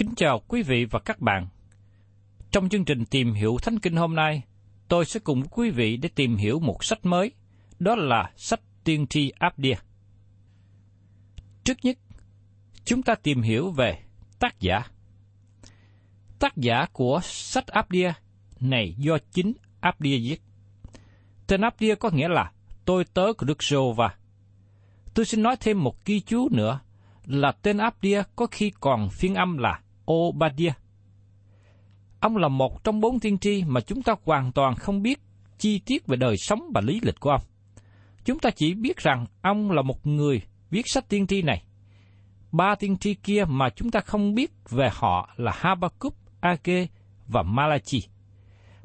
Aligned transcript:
Kính 0.00 0.14
chào 0.16 0.42
quý 0.48 0.62
vị 0.62 0.84
và 0.84 0.98
các 0.98 1.20
bạn. 1.20 1.46
Trong 2.50 2.68
chương 2.68 2.84
trình 2.84 3.04
tìm 3.04 3.32
hiểu 3.32 3.58
Thánh 3.62 3.78
Kinh 3.78 3.96
hôm 3.96 4.14
nay, 4.14 4.42
tôi 4.88 5.04
sẽ 5.04 5.20
cùng 5.20 5.42
quý 5.50 5.70
vị 5.70 5.96
để 5.96 6.08
tìm 6.14 6.36
hiểu 6.36 6.60
một 6.60 6.84
sách 6.84 6.98
mới, 7.02 7.32
đó 7.78 7.96
là 7.96 8.30
sách 8.36 8.60
Tiên 8.84 9.06
tri 9.06 9.32
Abdia. 9.38 9.74
Trước 11.64 11.78
nhất, 11.82 11.98
chúng 12.84 13.02
ta 13.02 13.14
tìm 13.14 13.42
hiểu 13.42 13.70
về 13.70 14.02
tác 14.38 14.60
giả. 14.60 14.82
Tác 16.38 16.56
giả 16.56 16.86
của 16.92 17.20
sách 17.22 17.66
Abdia 17.66 18.12
này 18.60 18.94
do 18.98 19.18
chính 19.32 19.52
Abdia 19.80 20.18
viết. 20.18 20.42
Tên 21.46 21.60
Abdia 21.60 21.94
có 21.94 22.10
nghĩa 22.10 22.28
là 22.28 22.52
tôi 22.84 23.04
tớ 23.04 23.32
của 23.38 23.46
Đức 23.46 23.62
giê 23.62 23.76
va 23.96 24.14
Tôi 25.14 25.26
xin 25.26 25.42
nói 25.42 25.56
thêm 25.60 25.84
một 25.84 26.04
ghi 26.04 26.20
chú 26.20 26.48
nữa 26.50 26.80
là 27.24 27.52
tên 27.52 27.78
Abdia 27.78 28.22
có 28.36 28.46
khi 28.46 28.72
còn 28.80 29.08
phiên 29.10 29.34
âm 29.34 29.58
là 29.58 29.80
Obadiah. 30.12 30.78
Ông 32.20 32.36
là 32.36 32.48
một 32.48 32.84
trong 32.84 33.00
bốn 33.00 33.20
tiên 33.20 33.38
tri 33.38 33.64
mà 33.66 33.80
chúng 33.80 34.02
ta 34.02 34.14
hoàn 34.24 34.52
toàn 34.52 34.74
không 34.74 35.02
biết 35.02 35.20
chi 35.58 35.80
tiết 35.86 36.06
về 36.06 36.16
đời 36.16 36.36
sống 36.36 36.60
và 36.74 36.80
lý 36.80 37.00
lịch 37.02 37.20
của 37.20 37.30
ông. 37.30 37.42
Chúng 38.24 38.38
ta 38.38 38.50
chỉ 38.50 38.74
biết 38.74 38.96
rằng 38.96 39.26
ông 39.42 39.70
là 39.70 39.82
một 39.82 40.06
người 40.06 40.42
viết 40.70 40.82
sách 40.86 41.08
tiên 41.08 41.26
tri 41.26 41.42
này. 41.42 41.62
Ba 42.52 42.74
tiên 42.74 42.96
tri 42.96 43.14
kia 43.14 43.44
mà 43.48 43.70
chúng 43.70 43.90
ta 43.90 44.00
không 44.00 44.34
biết 44.34 44.52
về 44.70 44.88
họ 44.92 45.30
là 45.36 45.52
Habakkuk, 45.54 46.14
Age 46.40 46.86
và 47.28 47.42
Malachi. 47.42 47.98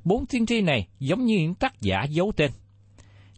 Bốn 0.04 0.26
tiên 0.26 0.46
tri 0.46 0.62
này 0.62 0.88
giống 1.00 1.26
như 1.26 1.38
những 1.38 1.56
tác 1.56 1.82
giả 1.82 2.04
giấu 2.04 2.32
tên. 2.36 2.52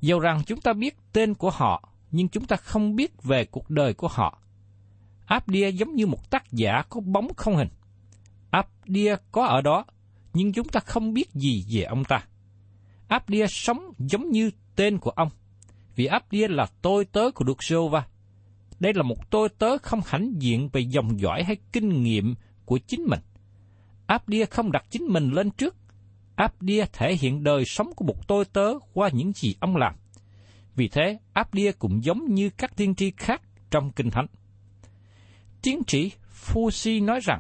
Dầu 0.02 0.20
rằng 0.20 0.42
chúng 0.46 0.62
ta 0.62 0.74
biết 0.74 0.98
tên 1.14 1.34
của 1.34 1.50
họ, 1.50 1.90
nhưng 2.12 2.30
chúng 2.30 2.46
ta 2.46 2.56
không 2.56 2.96
biết 2.96 3.24
về 3.24 3.46
cuộc 3.46 3.70
đời 3.70 3.94
của 3.94 4.08
họ. 4.08 4.42
Abdia 5.28 5.72
giống 5.72 5.96
như 5.96 6.08
một 6.08 6.30
tác 6.30 6.52
giả 6.52 6.84
có 6.90 7.02
bóng 7.02 7.34
không 7.38 7.56
hình. 7.56 7.70
Abdia 8.50 9.16
có 9.32 9.46
ở 9.46 9.62
đó, 9.62 9.86
nhưng 10.34 10.54
chúng 10.54 10.70
ta 10.70 10.80
không 10.80 11.14
biết 11.14 11.34
gì 11.34 11.66
về 11.70 11.84
ông 11.84 12.04
ta. 12.04 12.24
Abdia 13.08 13.48
sống 13.48 13.94
giống 13.98 14.30
như 14.30 14.52
tên 14.76 14.98
của 14.98 15.10
ông, 15.10 15.30
vì 15.96 16.06
Abdia 16.06 16.48
là 16.48 16.66
tôi 16.82 17.06
tớ 17.06 17.32
của 17.36 17.46
Đức 17.46 17.64
giê 17.64 17.76
va 17.92 18.08
Đây 18.80 18.94
là 18.94 19.04
một 19.04 19.30
tôi 19.30 19.50
tớ 19.50 19.78
không 19.78 20.02
hãnh 20.06 20.34
diện 20.40 20.70
về 20.74 20.82
dòng 20.82 21.20
dõi 21.20 21.44
hay 21.44 21.58
kinh 21.72 22.04
nghiệm 22.04 22.36
của 22.66 22.78
chính 22.78 23.04
mình. 23.10 23.20
Abdia 24.06 24.46
không 24.46 24.72
đặt 24.72 24.86
chính 24.90 25.04
mình 25.04 25.32
lên 25.32 25.52
trước. 25.52 25.76
Abdia 26.36 26.86
thể 26.94 27.16
hiện 27.16 27.44
đời 27.44 27.66
sống 27.66 27.94
của 27.96 28.06
một 28.06 28.28
tôi 28.28 28.46
tớ 28.46 28.74
qua 28.94 29.10
những 29.14 29.32
gì 29.34 29.56
ông 29.60 29.76
làm. 29.76 29.96
Vì 30.76 30.88
thế, 30.88 31.18
Abdia 31.34 31.72
cũng 31.72 32.04
giống 32.04 32.34
như 32.34 32.50
các 32.50 32.76
tiên 32.76 32.96
tri 32.96 33.12
khác 33.18 33.42
trong 33.72 33.92
Kinh 33.92 34.10
Thánh. 34.10 34.28
Tiến 35.62 35.82
sĩ 35.88 36.12
Fusi 36.46 37.06
nói 37.06 37.20
rằng, 37.24 37.40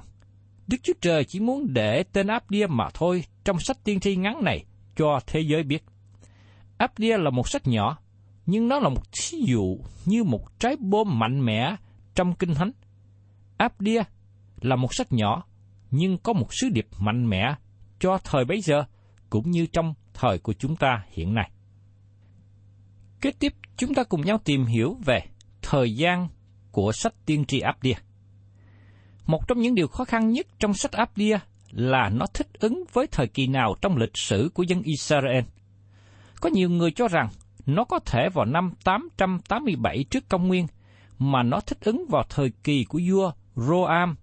Đức 0.67 0.77
Chúa 0.83 0.93
Trời 1.01 1.23
chỉ 1.23 1.39
muốn 1.39 1.73
để 1.73 2.03
tên 2.03 2.27
Abdia 2.27 2.67
mà 2.67 2.89
thôi 2.93 3.23
trong 3.43 3.59
sách 3.59 3.77
tiên 3.83 3.99
tri 3.99 4.15
ngắn 4.15 4.43
này 4.43 4.65
cho 4.95 5.19
thế 5.27 5.39
giới 5.39 5.63
biết. 5.63 5.83
Abdia 6.77 7.17
là 7.17 7.29
một 7.29 7.49
sách 7.49 7.67
nhỏ, 7.67 7.97
nhưng 8.45 8.67
nó 8.67 8.79
là 8.79 8.89
một 8.89 9.03
thí 9.11 9.37
dụ 9.47 9.77
như 10.05 10.23
một 10.23 10.59
trái 10.59 10.75
bom 10.79 11.19
mạnh 11.19 11.45
mẽ 11.45 11.75
trong 12.15 12.35
Kinh 12.35 12.53
Thánh. 12.53 12.71
Abdia 13.57 14.03
là 14.61 14.75
một 14.75 14.93
sách 14.93 15.11
nhỏ, 15.11 15.43
nhưng 15.91 16.17
có 16.17 16.33
một 16.33 16.47
sứ 16.51 16.69
điệp 16.69 16.87
mạnh 16.99 17.29
mẽ 17.29 17.55
cho 17.99 18.17
thời 18.23 18.45
bấy 18.45 18.61
giờ 18.61 18.83
cũng 19.29 19.51
như 19.51 19.65
trong 19.65 19.93
thời 20.13 20.39
của 20.39 20.53
chúng 20.53 20.75
ta 20.75 21.05
hiện 21.09 21.33
nay. 21.33 21.51
Kế 23.21 23.31
tiếp, 23.31 23.53
chúng 23.77 23.93
ta 23.93 24.03
cùng 24.03 24.21
nhau 24.21 24.37
tìm 24.45 24.65
hiểu 24.65 24.97
về 25.05 25.19
thời 25.61 25.95
gian 25.95 26.27
của 26.71 26.91
sách 26.91 27.13
tiên 27.25 27.45
tri 27.45 27.59
Abdia. 27.59 27.93
Một 29.27 29.47
trong 29.47 29.59
những 29.59 29.75
điều 29.75 29.87
khó 29.87 30.05
khăn 30.05 30.31
nhất 30.31 30.47
trong 30.59 30.73
sách 30.73 30.91
Abdia 30.91 31.37
là 31.71 32.09
nó 32.09 32.25
thích 32.33 32.47
ứng 32.59 32.83
với 32.93 33.07
thời 33.07 33.27
kỳ 33.27 33.47
nào 33.47 33.75
trong 33.81 33.97
lịch 33.97 34.17
sử 34.17 34.51
của 34.53 34.63
dân 34.63 34.81
Israel. 34.81 35.43
Có 36.41 36.49
nhiều 36.49 36.69
người 36.69 36.91
cho 36.91 37.07
rằng 37.07 37.29
nó 37.65 37.83
có 37.83 37.99
thể 37.99 38.29
vào 38.33 38.45
năm 38.45 38.71
887 38.83 40.05
trước 40.09 40.29
công 40.29 40.47
nguyên, 40.47 40.67
mà 41.19 41.43
nó 41.43 41.59
thích 41.59 41.77
ứng 41.81 42.05
vào 42.09 42.23
thời 42.29 42.51
kỳ 42.63 42.85
của 42.89 42.99
vua 43.09 43.31
Roam 43.55 44.15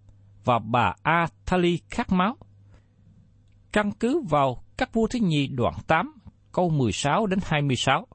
và 0.45 0.59
bà 0.59 0.95
Athali 1.03 1.79
khát 1.91 2.13
máu. 2.13 2.37
Căn 3.73 3.93
cứ 3.93 4.23
vào 4.31 4.65
các 4.77 4.93
vua 4.93 5.07
thứ 5.07 5.19
nhì 5.23 5.47
đoạn 5.47 5.75
8, 5.87 6.13
câu 6.53 6.71
16 6.71 7.27
đến 7.27 7.39
26. 7.43 8.07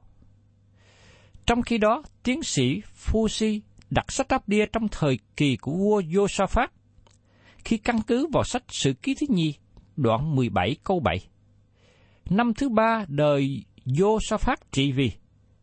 Trong 1.46 1.62
khi 1.62 1.78
đó, 1.78 2.02
tiến 2.22 2.42
sĩ 2.42 2.82
Fusi 3.06 3.60
đặt 3.90 4.12
sách 4.12 4.28
Abdia 4.28 4.66
trong 4.72 4.88
thời 4.88 5.18
kỳ 5.36 5.56
của 5.56 5.72
vua 5.72 6.00
Josaphat, 6.00 6.68
khi 7.64 7.76
căn 7.78 8.02
cứ 8.06 8.26
vào 8.32 8.44
sách 8.44 8.62
Sử 8.68 8.92
ký 8.92 9.14
thứ 9.14 9.26
nhi, 9.30 9.54
đoạn 9.96 10.36
17 10.36 10.76
câu 10.84 11.00
7. 11.00 11.18
Năm 12.30 12.54
thứ 12.54 12.68
ba 12.68 13.04
đời 13.08 13.64
Josaphat 13.86 14.56
trị 14.72 14.92
vì, 14.92 15.12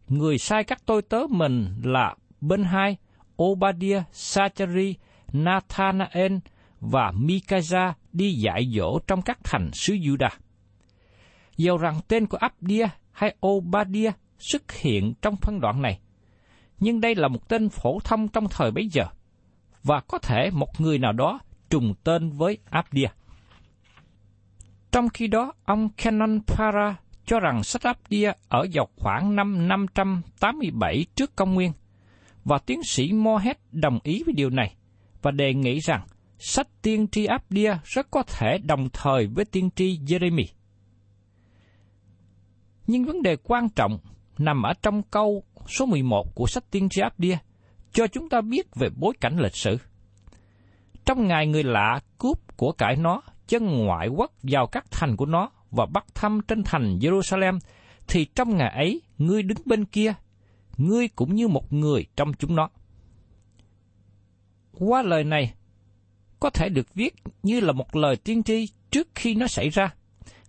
người 0.07 0.37
sai 0.37 0.63
các 0.63 0.81
tôi 0.85 1.01
tớ 1.01 1.19
mình 1.29 1.81
là 1.83 2.15
bên 2.41 2.63
hai 2.63 2.97
Obadiah, 3.43 4.03
Sachari, 4.11 4.95
Nathanael 5.33 6.37
và 6.79 7.11
Mikaja 7.11 7.93
đi 8.13 8.33
dạy 8.33 8.71
dỗ 8.75 8.99
trong 9.07 9.21
các 9.21 9.39
thành 9.43 9.69
xứ 9.73 9.93
Judah. 9.93 10.29
Dầu 11.57 11.77
rằng 11.77 11.99
tên 12.07 12.27
của 12.27 12.37
Abdia 12.37 12.87
hay 13.11 13.35
Obadiah 13.47 14.17
xuất 14.39 14.71
hiện 14.71 15.13
trong 15.21 15.35
phân 15.35 15.59
đoạn 15.59 15.81
này, 15.81 15.99
nhưng 16.79 17.01
đây 17.01 17.15
là 17.15 17.27
một 17.27 17.49
tên 17.49 17.69
phổ 17.69 17.99
thông 18.03 18.27
trong 18.27 18.47
thời 18.49 18.71
bấy 18.71 18.87
giờ, 18.91 19.03
và 19.83 19.99
có 20.07 20.17
thể 20.17 20.49
một 20.53 20.81
người 20.81 20.97
nào 20.97 21.13
đó 21.13 21.39
trùng 21.69 21.93
tên 22.03 22.29
với 22.29 22.57
Abdiah. 22.69 23.15
Trong 24.91 25.09
khi 25.09 25.27
đó, 25.27 25.53
ông 25.65 25.89
Canon 25.89 26.39
Para 26.47 26.95
cho 27.25 27.39
rằng 27.39 27.63
sách 27.63 27.83
Abdiah 27.83 28.37
ở 28.49 28.65
vào 28.73 28.87
khoảng 28.95 29.35
năm 29.35 29.67
587 29.67 31.05
trước 31.15 31.35
công 31.35 31.53
nguyên, 31.53 31.71
và 32.43 32.57
tiến 32.65 32.83
sĩ 32.83 33.11
Mohed 33.11 33.57
đồng 33.71 33.99
ý 34.03 34.23
với 34.25 34.33
điều 34.33 34.49
này 34.49 34.75
và 35.21 35.31
đề 35.31 35.53
nghị 35.53 35.79
rằng 35.79 36.07
sách 36.39 36.67
tiên 36.81 37.07
tri 37.07 37.25
Abdiah 37.25 37.83
rất 37.83 38.11
có 38.11 38.23
thể 38.23 38.57
đồng 38.63 38.89
thời 38.93 39.27
với 39.27 39.45
tiên 39.45 39.69
tri 39.75 39.99
Jeremy. 39.99 40.45
Nhưng 42.87 43.05
vấn 43.05 43.21
đề 43.21 43.35
quan 43.43 43.69
trọng 43.69 43.99
nằm 44.37 44.61
ở 44.63 44.73
trong 44.81 45.01
câu 45.03 45.43
số 45.67 45.85
11 45.85 46.35
của 46.35 46.47
sách 46.47 46.63
tiên 46.71 46.89
tri 46.89 47.01
Abdiah 47.01 47.43
cho 47.91 48.07
chúng 48.07 48.29
ta 48.29 48.41
biết 48.41 48.75
về 48.75 48.89
bối 48.95 49.13
cảnh 49.21 49.39
lịch 49.39 49.55
sử. 49.55 49.77
Trong 51.07 51.27
ngày 51.27 51.47
người 51.47 51.63
lạ 51.63 51.99
cướp 52.17 52.57
của 52.57 52.71
cải 52.71 52.95
nó, 52.95 53.21
chân 53.47 53.85
ngoại 53.85 54.07
quốc 54.07 54.31
vào 54.43 54.67
các 54.67 54.85
thành 54.91 55.17
của 55.17 55.25
nó 55.25 55.49
và 55.71 55.85
bắt 55.85 56.05
thăm 56.15 56.39
trên 56.47 56.63
thành 56.63 56.97
Jerusalem, 57.01 57.59
thì 58.07 58.25
trong 58.35 58.57
ngày 58.57 58.69
ấy, 58.69 59.01
ngươi 59.17 59.43
đứng 59.43 59.57
bên 59.65 59.85
kia, 59.85 60.13
ngươi 60.77 61.07
cũng 61.07 61.35
như 61.35 61.47
một 61.47 61.73
người 61.73 62.05
trong 62.15 62.33
chúng 62.33 62.55
nó. 62.55 62.69
Qua 64.71 65.01
lời 65.01 65.23
này, 65.23 65.53
có 66.39 66.49
thể 66.49 66.69
được 66.69 66.93
viết 66.93 67.13
như 67.43 67.59
là 67.59 67.71
một 67.71 67.95
lời 67.95 68.15
tiên 68.15 68.43
tri 68.43 68.67
trước 68.91 69.07
khi 69.15 69.35
nó 69.35 69.47
xảy 69.47 69.69
ra, 69.69 69.93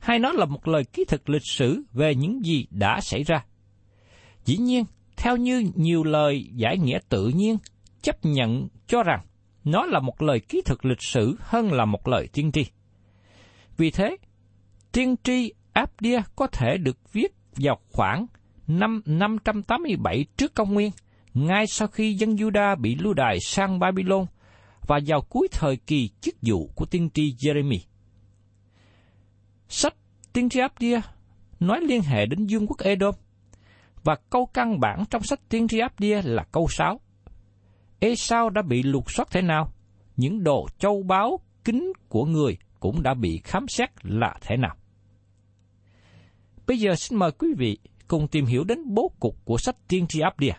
hay 0.01 0.19
nó 0.19 0.33
là 0.33 0.45
một 0.45 0.69
lời 0.69 0.85
ký 0.85 1.05
thực 1.09 1.29
lịch 1.29 1.47
sử 1.47 1.83
về 1.93 2.15
những 2.15 2.45
gì 2.45 2.67
đã 2.71 3.01
xảy 3.01 3.23
ra. 3.23 3.45
Dĩ 4.45 4.57
nhiên, 4.57 4.85
theo 5.17 5.37
như 5.37 5.71
nhiều 5.75 6.05
lời 6.05 6.51
giải 6.55 6.79
nghĩa 6.79 6.99
tự 7.09 7.29
nhiên 7.29 7.57
chấp 8.03 8.17
nhận 8.23 8.69
cho 8.87 9.03
rằng 9.03 9.21
nó 9.71 9.87
là 9.87 10.01
một 10.01 10.23
lời 10.23 10.41
ký 10.41 10.63
thực 10.65 10.85
lịch 10.85 11.03
sử 11.03 11.37
hơn 11.41 11.73
là 11.73 11.85
một 11.85 12.09
lời 12.09 12.29
tiên 12.33 12.53
tri. 12.53 12.67
Vì 13.77 13.91
thế, 13.91 14.17
tiên 14.93 15.15
tri 15.25 15.53
Abdia 15.73 16.21
có 16.37 16.47
thể 16.47 16.77
được 16.79 17.13
viết 17.13 17.35
vào 17.57 17.79
khoảng 17.93 18.27
năm 18.67 19.03
587 19.07 20.27
trước 20.37 20.55
công 20.55 20.75
nguyên, 20.75 20.91
ngay 21.35 21.67
sau 21.67 21.89
khi 21.89 22.15
dân 22.15 22.35
Juda 22.35 22.77
bị 22.81 22.95
lưu 22.95 23.15
đày 23.15 23.39
sang 23.41 23.79
Babylon 23.79 24.27
và 24.87 25.01
vào 25.07 25.21
cuối 25.21 25.49
thời 25.53 25.77
kỳ 25.77 26.09
chức 26.21 26.35
vụ 26.43 26.71
của 26.75 26.85
tiên 26.85 27.11
tri 27.15 27.35
Jeremy. 27.39 27.79
Sách 29.69 29.95
tiên 30.33 30.49
tri 30.49 30.61
Abdia 30.61 31.01
nói 31.61 31.81
liên 31.81 32.03
hệ 32.03 32.27
đến 32.27 32.47
dương 32.47 32.67
quốc 32.67 32.79
Edom, 32.79 33.15
và 34.05 34.17
câu 34.31 34.47
căn 34.47 34.81
bản 34.81 35.05
trong 35.11 35.23
sách 35.23 35.41
tiên 35.49 35.69
tri 35.69 35.79
Abdia 35.79 36.23
là 36.23 36.45
câu 36.53 36.67
6. 36.71 37.01
Esau 38.01 38.51
đã 38.51 38.63
bị 38.63 38.83
lục 38.83 39.11
soát 39.11 39.29
thế 39.31 39.43
nào? 39.43 39.73
Những 40.17 40.45
đồ 40.45 40.67
châu 40.79 41.03
báu 41.03 41.41
kính 41.65 41.93
của 42.09 42.25
người 42.25 42.57
cũng 42.81 43.03
đã 43.03 43.15
bị 43.15 43.41
khám 43.45 43.69
xét 43.69 43.91
là 44.03 44.35
thế 44.41 44.57
nào? 44.57 44.77
Bây 46.67 46.79
giờ 46.79 46.95
xin 46.95 47.19
mời 47.19 47.33
quý 47.33 47.49
vị 47.57 47.79
cùng 48.09 48.29
tìm 48.29 48.47
hiểu 48.47 48.65
đến 48.65 48.95
bố 48.95 49.13
cục 49.21 49.45
của 49.45 49.59
sách 49.59 49.77
tiên 49.89 50.07
tri 50.07 50.21
Abdia. 50.21 50.53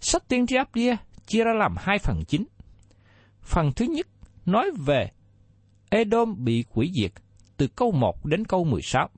Sách 0.00 0.28
tiên 0.28 0.46
tri 0.46 0.56
Abdia 0.56 0.96
chia 1.26 1.44
ra 1.44 1.52
làm 1.52 1.74
hai 1.78 1.98
phần 1.98 2.22
chính. 2.28 2.44
Phần 3.42 3.72
thứ 3.76 3.84
nhất 3.84 4.06
nói 4.46 4.70
về 4.86 5.10
Edom 5.90 6.44
bị 6.44 6.64
quỷ 6.74 6.92
diệt 6.94 7.12
từ 7.56 7.66
câu 7.66 7.92
1 7.92 8.26
đến 8.26 8.44
câu 8.44 8.64
16. 8.64 9.08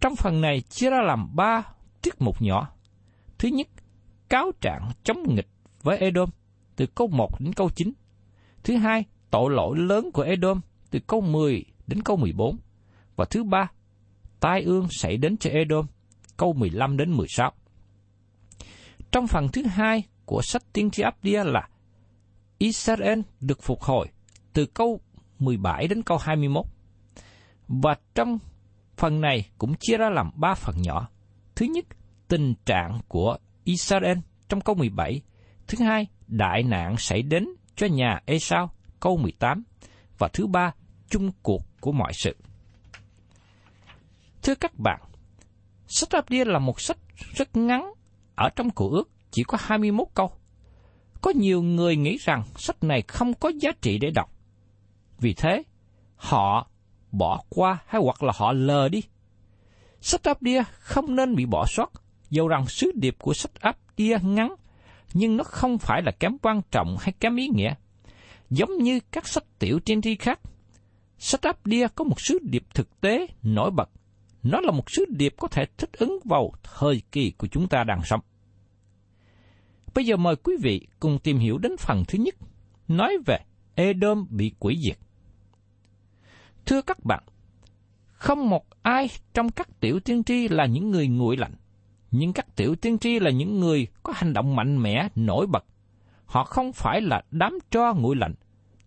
Trong 0.00 0.16
phần 0.16 0.40
này 0.40 0.60
chia 0.60 0.90
ra 0.90 1.02
làm 1.02 1.36
ba 1.36 1.62
tiết 2.02 2.14
mục 2.18 2.42
nhỏ. 2.42 2.68
Thứ 3.38 3.48
nhất, 3.48 3.68
cáo 4.28 4.52
trạng 4.60 4.90
chống 5.04 5.34
nghịch 5.34 5.48
với 5.84 5.98
Edom 5.98 6.30
từ 6.76 6.86
câu 6.86 7.08
1 7.08 7.40
đến 7.40 7.52
câu 7.52 7.70
9. 7.70 7.92
Thứ 8.64 8.76
hai, 8.76 9.04
tội 9.30 9.50
lỗi 9.50 9.78
lớn 9.78 10.10
của 10.12 10.22
Edom 10.22 10.60
từ 10.90 10.98
câu 11.06 11.20
10 11.20 11.64
đến 11.86 12.02
câu 12.02 12.16
14. 12.16 12.56
Và 13.16 13.24
thứ 13.24 13.44
ba, 13.44 13.70
tai 14.40 14.62
ương 14.62 14.86
xảy 14.90 15.16
đến 15.16 15.36
cho 15.36 15.50
Edom 15.50 15.86
câu 16.36 16.52
15 16.52 16.96
đến 16.96 17.12
16. 17.12 17.52
Trong 19.12 19.26
phần 19.26 19.48
thứ 19.52 19.62
hai 19.62 20.02
của 20.24 20.40
sách 20.42 20.62
tiên 20.72 20.90
tri 20.90 21.02
Abdia 21.02 21.44
là 21.44 21.68
Israel 22.58 23.20
được 23.40 23.62
phục 23.62 23.82
hồi 23.82 24.08
từ 24.52 24.66
câu 24.66 25.00
17 25.38 25.88
đến 25.88 26.02
câu 26.02 26.18
21. 26.18 26.64
Và 27.68 27.96
trong 28.14 28.38
phần 28.96 29.20
này 29.20 29.50
cũng 29.58 29.74
chia 29.80 29.96
ra 29.96 30.10
làm 30.10 30.30
ba 30.34 30.54
phần 30.54 30.74
nhỏ. 30.82 31.08
Thứ 31.56 31.66
nhất, 31.66 31.84
tình 32.28 32.54
trạng 32.66 33.00
của 33.08 33.38
Israel 33.64 34.18
trong 34.48 34.60
câu 34.60 34.74
17. 34.74 35.22
Thứ 35.66 35.84
hai, 35.84 36.06
đại 36.26 36.62
nạn 36.62 36.96
xảy 36.98 37.22
đến 37.22 37.48
cho 37.76 37.86
nhà 37.86 38.20
Esau 38.26 38.70
câu 39.00 39.16
18. 39.16 39.64
Và 40.18 40.28
thứ 40.28 40.46
ba, 40.46 40.74
chung 41.08 41.30
cuộc 41.42 41.62
của 41.80 41.92
mọi 41.92 42.12
sự. 42.12 42.36
Thưa 44.42 44.54
các 44.54 44.78
bạn, 44.78 45.00
sách 45.86 46.10
Abdia 46.10 46.44
là 46.44 46.58
một 46.58 46.80
sách 46.80 46.98
rất 47.34 47.56
ngắn, 47.56 47.92
ở 48.34 48.48
trong 48.56 48.70
cổ 48.70 48.90
ước 48.90 49.10
chỉ 49.30 49.42
có 49.42 49.58
21 49.60 50.08
câu. 50.14 50.32
Có 51.20 51.32
nhiều 51.36 51.62
người 51.62 51.96
nghĩ 51.96 52.16
rằng 52.20 52.42
sách 52.56 52.84
này 52.84 53.02
không 53.02 53.34
có 53.34 53.48
giá 53.48 53.70
trị 53.82 53.98
để 53.98 54.10
đọc. 54.10 54.30
Vì 55.20 55.34
thế, 55.34 55.62
họ 56.16 56.68
bỏ 57.12 57.42
qua 57.48 57.78
hay 57.86 58.02
hoặc 58.04 58.22
là 58.22 58.32
họ 58.36 58.52
lờ 58.52 58.88
đi. 58.88 59.02
Sách 60.00 60.22
Abdia 60.24 60.62
không 60.78 61.16
nên 61.16 61.34
bị 61.34 61.46
bỏ 61.46 61.66
sót, 61.68 61.92
dầu 62.30 62.48
rằng 62.48 62.66
sứ 62.66 62.92
điệp 62.94 63.16
của 63.18 63.34
sách 63.34 63.52
Abdia 63.60 64.18
ngắn, 64.22 64.54
nhưng 65.14 65.36
nó 65.36 65.44
không 65.44 65.78
phải 65.78 66.02
là 66.02 66.12
kém 66.12 66.38
quan 66.42 66.60
trọng 66.70 66.96
hay 67.00 67.12
kém 67.20 67.36
ý 67.36 67.48
nghĩa. 67.48 67.74
Giống 68.50 68.78
như 68.78 69.00
các 69.12 69.28
sách 69.28 69.44
tiểu 69.58 69.80
tiên 69.84 70.02
tri 70.02 70.16
khác, 70.16 70.40
sách 71.18 71.42
Abdia 71.42 71.86
có 71.94 72.04
một 72.04 72.20
sứ 72.20 72.38
điệp 72.42 72.64
thực 72.74 73.00
tế 73.00 73.26
nổi 73.42 73.70
bật. 73.70 73.90
Nó 74.42 74.60
là 74.60 74.72
một 74.72 74.90
sứ 74.90 75.04
điệp 75.08 75.34
có 75.38 75.48
thể 75.48 75.64
thích 75.76 75.92
ứng 75.92 76.18
vào 76.24 76.52
thời 76.62 77.02
kỳ 77.12 77.30
của 77.38 77.46
chúng 77.46 77.68
ta 77.68 77.84
đang 77.84 78.00
sống. 78.04 78.20
Bây 79.94 80.04
giờ 80.04 80.16
mời 80.16 80.36
quý 80.36 80.56
vị 80.62 80.86
cùng 81.00 81.18
tìm 81.18 81.38
hiểu 81.38 81.58
đến 81.58 81.76
phần 81.78 82.02
thứ 82.08 82.18
nhất, 82.18 82.34
nói 82.88 83.18
về 83.26 83.38
Edom 83.74 84.26
bị 84.30 84.52
quỷ 84.58 84.78
diệt. 84.86 84.98
Thưa 86.66 86.82
các 86.82 87.04
bạn, 87.04 87.24
không 88.12 88.50
một 88.50 88.64
ai 88.82 89.08
trong 89.34 89.50
các 89.50 89.80
tiểu 89.80 90.00
tiên 90.00 90.24
tri 90.24 90.48
là 90.48 90.66
những 90.66 90.90
người 90.90 91.08
nguội 91.08 91.36
lạnh, 91.36 91.54
nhưng 92.16 92.32
các 92.32 92.56
tiểu 92.56 92.74
tiên 92.74 92.98
tri 92.98 93.18
là 93.18 93.30
những 93.30 93.60
người 93.60 93.86
có 94.02 94.12
hành 94.16 94.32
động 94.32 94.56
mạnh 94.56 94.82
mẽ, 94.82 95.08
nổi 95.14 95.46
bật. 95.46 95.64
Họ 96.24 96.44
không 96.44 96.72
phải 96.72 97.00
là 97.00 97.22
đám 97.30 97.58
tro 97.70 97.94
nguội 97.94 98.16
lạnh, 98.16 98.34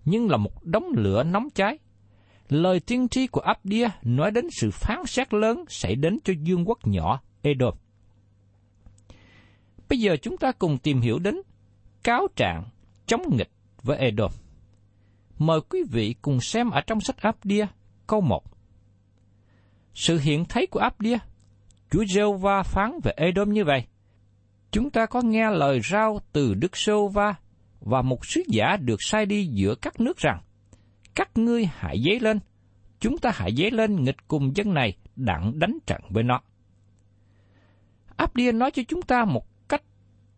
nhưng 0.05 0.29
là 0.29 0.37
một 0.37 0.63
đống 0.63 0.85
lửa 0.95 1.23
nóng 1.23 1.49
cháy. 1.49 1.77
Lời 2.49 2.79
tiên 2.79 3.07
tri 3.07 3.27
của 3.27 3.41
Abdia 3.41 3.89
nói 4.03 4.31
đến 4.31 4.47
sự 4.51 4.71
phán 4.71 5.05
xét 5.05 5.33
lớn 5.33 5.63
xảy 5.69 5.95
đến 5.95 6.17
cho 6.23 6.33
dương 6.43 6.69
quốc 6.69 6.87
nhỏ 6.87 7.21
Edom. 7.41 7.73
Bây 9.89 9.99
giờ 9.99 10.17
chúng 10.21 10.37
ta 10.37 10.51
cùng 10.51 10.77
tìm 10.77 11.01
hiểu 11.01 11.19
đến 11.19 11.41
cáo 12.03 12.27
trạng 12.35 12.63
chống 13.05 13.21
nghịch 13.31 13.51
với 13.83 13.97
Edom. 13.97 14.31
Mời 15.37 15.59
quý 15.69 15.83
vị 15.91 16.15
cùng 16.21 16.41
xem 16.41 16.69
ở 16.69 16.81
trong 16.81 17.01
sách 17.01 17.17
Abdia 17.17 17.65
câu 18.07 18.21
1. 18.21 18.43
Sự 19.93 20.19
hiện 20.19 20.45
thấy 20.45 20.67
của 20.67 20.79
Abdia, 20.79 21.17
Chúa 21.91 22.05
giê 22.05 22.21
va 22.39 22.63
phán 22.63 22.99
về 23.03 23.11
Edom 23.17 23.53
như 23.53 23.65
vậy. 23.65 23.85
Chúng 24.71 24.89
ta 24.89 25.05
có 25.05 25.21
nghe 25.21 25.51
lời 25.51 25.79
rao 25.91 26.19
từ 26.31 26.53
Đức 26.53 26.77
Sô 26.77 27.07
Va 27.07 27.35
và 27.79 28.01
một 28.01 28.25
sứ 28.25 28.41
giả 28.47 28.77
được 28.77 29.01
sai 29.01 29.25
đi 29.25 29.45
giữa 29.45 29.75
các 29.75 29.99
nước 29.99 30.17
rằng, 30.17 30.41
các 31.15 31.37
ngươi 31.37 31.65
hãy 31.65 32.01
dấy 32.05 32.19
lên, 32.19 32.39
chúng 32.99 33.17
ta 33.17 33.31
hãy 33.33 33.55
dấy 33.57 33.71
lên 33.71 34.03
nghịch 34.03 34.27
cùng 34.27 34.55
dân 34.55 34.73
này 34.73 34.97
đặng 35.15 35.59
đánh 35.59 35.77
trận 35.85 36.01
với 36.09 36.23
nó. 36.23 36.41
Abdia 38.15 38.51
nói 38.51 38.71
cho 38.71 38.83
chúng 38.87 39.01
ta 39.01 39.25
một 39.25 39.69
cách 39.69 39.83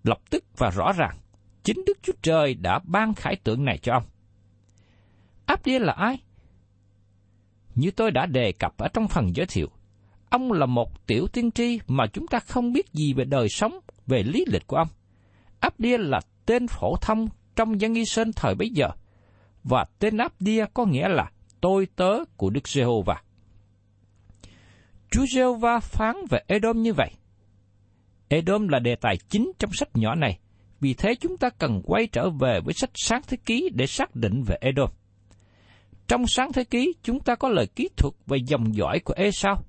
lập 0.03 0.19
tức 0.29 0.43
và 0.57 0.69
rõ 0.69 0.91
ràng, 0.97 1.17
chính 1.63 1.83
Đức 1.87 1.97
Chúa 2.01 2.13
Trời 2.21 2.53
đã 2.53 2.79
ban 2.83 3.13
khải 3.13 3.35
tượng 3.35 3.65
này 3.65 3.77
cho 3.77 3.93
ông. 3.93 4.03
Abdia 5.45 5.79
là 5.79 5.93
ai? 5.93 6.23
Như 7.75 7.91
tôi 7.91 8.11
đã 8.11 8.25
đề 8.25 8.51
cập 8.59 8.77
ở 8.77 8.87
trong 8.93 9.07
phần 9.07 9.35
giới 9.35 9.45
thiệu, 9.45 9.67
ông 10.29 10.51
là 10.51 10.65
một 10.65 11.07
tiểu 11.07 11.27
tiên 11.27 11.51
tri 11.51 11.79
mà 11.87 12.07
chúng 12.13 12.27
ta 12.27 12.39
không 12.39 12.73
biết 12.73 12.93
gì 12.93 13.13
về 13.13 13.25
đời 13.25 13.49
sống, 13.49 13.79
về 14.07 14.23
lý 14.23 14.45
lịch 14.47 14.67
của 14.67 14.77
ông. 14.77 14.87
Abdia 15.59 15.97
là 15.97 16.19
tên 16.45 16.67
phổ 16.67 16.95
thông 17.01 17.27
trong 17.55 17.81
dân 17.81 17.93
Israel 17.93 18.29
thời 18.35 18.55
bấy 18.55 18.69
giờ, 18.69 18.89
và 19.63 19.85
tên 19.99 20.17
Abdia 20.17 20.65
có 20.73 20.85
nghĩa 20.85 21.07
là 21.07 21.31
tôi 21.61 21.87
tớ 21.95 22.11
của 22.37 22.49
Đức 22.49 22.67
Giê-hô-va. 22.67 23.21
Chúa 25.11 25.25
Giê-hô-va 25.35 25.79
phán 25.79 26.15
về 26.29 26.39
Edom 26.47 26.81
như 26.81 26.93
vậy. 26.93 27.11
Edom 28.27 28.67
là 28.67 28.79
đề 28.79 28.95
tài 28.95 29.17
chính 29.29 29.51
trong 29.59 29.71
sách 29.73 29.89
nhỏ 29.93 30.15
này, 30.15 30.39
vì 30.79 30.93
thế 30.93 31.15
chúng 31.19 31.37
ta 31.37 31.49
cần 31.49 31.81
quay 31.85 32.07
trở 32.07 32.29
về 32.29 32.59
với 32.65 32.73
sách 32.73 32.89
sáng 32.93 33.21
thế 33.27 33.37
ký 33.45 33.69
để 33.73 33.87
xác 33.87 34.15
định 34.15 34.43
về 34.47 34.57
Edom. 34.61 34.89
Trong 36.07 36.27
sáng 36.27 36.53
thế 36.53 36.63
ký, 36.63 36.93
chúng 37.03 37.19
ta 37.19 37.35
có 37.35 37.49
lời 37.49 37.67
ký 37.67 37.89
thuật 37.97 38.13
về 38.27 38.37
dòng 38.47 38.75
dõi 38.75 38.99
của 38.99 39.13
Esau. 39.17 39.63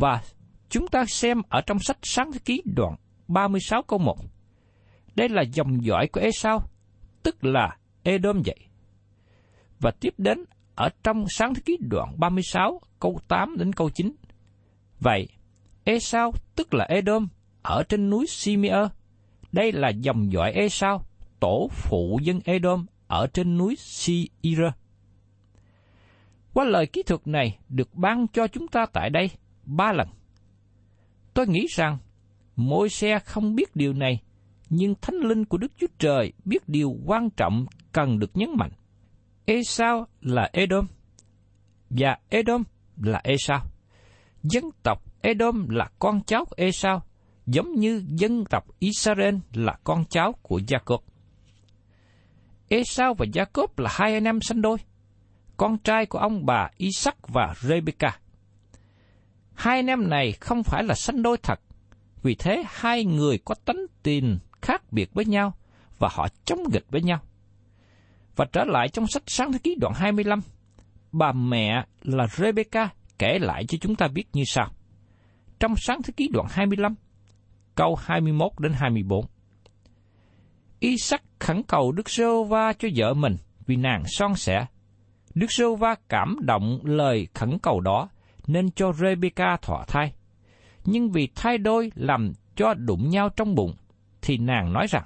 Và 0.00 0.22
chúng 0.68 0.88
ta 0.88 1.04
xem 1.08 1.42
ở 1.48 1.60
trong 1.60 1.78
sách 1.78 1.98
sáng 2.02 2.32
thế 2.32 2.38
ký 2.44 2.62
đoạn 2.64 2.96
36 3.28 3.82
câu 3.82 3.98
1. 3.98 4.16
Đây 5.14 5.28
là 5.28 5.42
dòng 5.42 5.84
dõi 5.84 6.08
của 6.12 6.20
Esau, 6.20 6.62
tức 7.22 7.44
là 7.44 7.76
Edom 8.02 8.42
vậy. 8.46 8.58
Và 9.80 9.90
tiếp 9.90 10.14
đến 10.18 10.44
ở 10.74 10.88
trong 11.04 11.24
sáng 11.28 11.54
thế 11.54 11.60
ký 11.64 11.78
đoạn 11.80 12.14
36 12.18 12.80
câu 13.00 13.18
8 13.28 13.56
đến 13.58 13.72
câu 13.72 13.90
9. 13.90 14.12
Vậy, 15.00 15.28
Esau 15.84 16.32
tức 16.56 16.74
là 16.74 16.84
Edom 16.84 17.28
ở 17.62 17.82
trên 17.88 18.10
núi 18.10 18.26
Simeon. 18.28 18.88
Đây 19.52 19.72
là 19.72 19.88
dòng 19.88 20.32
dõi 20.32 20.52
Esau, 20.52 21.02
tổ 21.40 21.68
phụ 21.70 22.18
dân 22.22 22.40
Edom 22.44 22.86
ở 23.06 23.26
trên 23.26 23.58
núi 23.58 23.76
Seir. 23.78 24.60
Qua 26.54 26.64
lời 26.64 26.86
kỹ 26.86 27.02
thuật 27.02 27.26
này 27.26 27.58
được 27.68 27.94
ban 27.94 28.26
cho 28.28 28.46
chúng 28.46 28.68
ta 28.68 28.86
tại 28.92 29.10
đây 29.10 29.30
ba 29.66 29.92
lần. 29.92 30.08
Tôi 31.34 31.46
nghĩ 31.46 31.66
rằng 31.76 31.98
mỗi 32.56 32.88
xe 32.88 33.18
không 33.18 33.54
biết 33.54 33.76
điều 33.76 33.92
này, 33.92 34.22
nhưng 34.70 34.94
Thánh 35.00 35.16
Linh 35.16 35.44
của 35.44 35.58
Đức 35.58 35.72
Chúa 35.78 35.86
Trời 35.98 36.32
biết 36.44 36.68
điều 36.68 36.96
quan 37.04 37.30
trọng 37.30 37.66
cần 37.92 38.18
được 38.18 38.30
nhấn 38.36 38.50
mạnh. 38.56 38.72
Esau 39.44 40.06
là 40.20 40.50
Edom, 40.52 40.86
và 41.90 42.16
Edom 42.28 42.62
là 42.96 43.20
Esau. 43.24 43.60
Dân 44.42 44.64
tộc 44.82 45.02
Edom 45.22 45.68
là 45.68 45.88
con 45.98 46.20
cháu 46.26 46.44
Esau, 46.56 47.02
giống 47.46 47.74
như 47.74 48.04
dân 48.08 48.44
tộc 48.44 48.64
Israel 48.78 49.34
là 49.52 49.78
con 49.84 50.04
cháu 50.04 50.32
của 50.42 50.58
Jacob. 50.58 50.98
Esau 52.68 53.14
và 53.14 53.26
Jacob 53.26 53.66
là 53.76 53.90
hai 53.92 54.14
anh 54.14 54.24
em 54.24 54.40
sanh 54.40 54.62
đôi, 54.62 54.78
con 55.56 55.78
trai 55.78 56.06
của 56.06 56.18
ông 56.18 56.46
bà 56.46 56.68
Isaac 56.76 57.28
và 57.28 57.54
Rebecca. 57.60 58.18
Hai 59.56 59.76
anh 59.76 59.86
em 59.86 60.08
này 60.08 60.32
không 60.32 60.62
phải 60.62 60.84
là 60.84 60.94
sanh 60.94 61.22
đôi 61.22 61.36
thật, 61.42 61.60
vì 62.22 62.34
thế 62.34 62.64
hai 62.68 63.04
người 63.04 63.38
có 63.44 63.54
tánh 63.64 63.86
tình 64.02 64.38
khác 64.62 64.82
biệt 64.92 65.14
với 65.14 65.24
nhau 65.24 65.54
và 65.98 66.08
họ 66.12 66.28
chống 66.44 66.58
nghịch 66.72 66.86
với 66.90 67.02
nhau. 67.02 67.18
Và 68.36 68.44
trở 68.52 68.64
lại 68.64 68.88
trong 68.88 69.06
sách 69.06 69.22
Sáng 69.26 69.52
Thế 69.52 69.58
Ký 69.62 69.76
đoạn 69.80 69.94
25, 69.96 70.40
bà 71.12 71.32
mẹ 71.32 71.84
là 72.02 72.26
Rebecca 72.26 72.88
kể 73.18 73.38
lại 73.38 73.64
cho 73.68 73.78
chúng 73.80 73.94
ta 73.94 74.08
biết 74.08 74.24
như 74.32 74.42
sau. 74.46 74.70
Trong 75.60 75.74
Sáng 75.76 76.02
Thế 76.02 76.12
Ký 76.16 76.28
đoạn 76.32 76.46
25, 76.50 76.94
câu 77.74 77.96
21 78.00 78.52
đến 78.58 78.72
24. 78.72 79.26
Isaac 80.78 81.22
khẩn 81.38 81.62
cầu 81.62 81.92
Đức 81.92 82.10
giê 82.10 82.24
Va 82.48 82.72
cho 82.72 82.88
vợ 82.96 83.14
mình 83.14 83.36
vì 83.66 83.76
nàng 83.76 84.02
son 84.06 84.34
sẻ. 84.34 84.66
Đức 85.34 85.52
giê 85.52 85.64
Va 85.78 85.94
cảm 86.08 86.36
động 86.40 86.80
lời 86.84 87.28
khẩn 87.34 87.58
cầu 87.62 87.80
đó 87.80 88.08
nên 88.46 88.70
cho 88.70 88.92
Rebecca 88.92 89.56
thọ 89.56 89.84
thai. 89.88 90.12
Nhưng 90.84 91.10
vì 91.10 91.28
thai 91.34 91.58
đôi 91.58 91.92
làm 91.94 92.32
cho 92.56 92.74
đụng 92.74 93.10
nhau 93.10 93.28
trong 93.28 93.54
bụng, 93.54 93.74
thì 94.22 94.38
nàng 94.38 94.72
nói 94.72 94.86
rằng, 94.86 95.04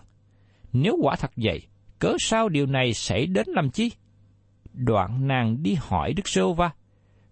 nếu 0.73 0.99
quả 1.03 1.17
thật 1.17 1.31
vậy, 1.37 1.63
cớ 1.99 2.15
sao 2.19 2.49
điều 2.49 2.67
này 2.67 2.95
xảy 2.95 3.27
đến 3.27 3.47
làm 3.49 3.71
chi? 3.71 3.93
Đoạn 4.73 5.27
nàng 5.27 5.63
đi 5.63 5.77
hỏi 5.81 6.13
Đức 6.13 6.29
Sô 6.29 6.53
Va. 6.53 6.71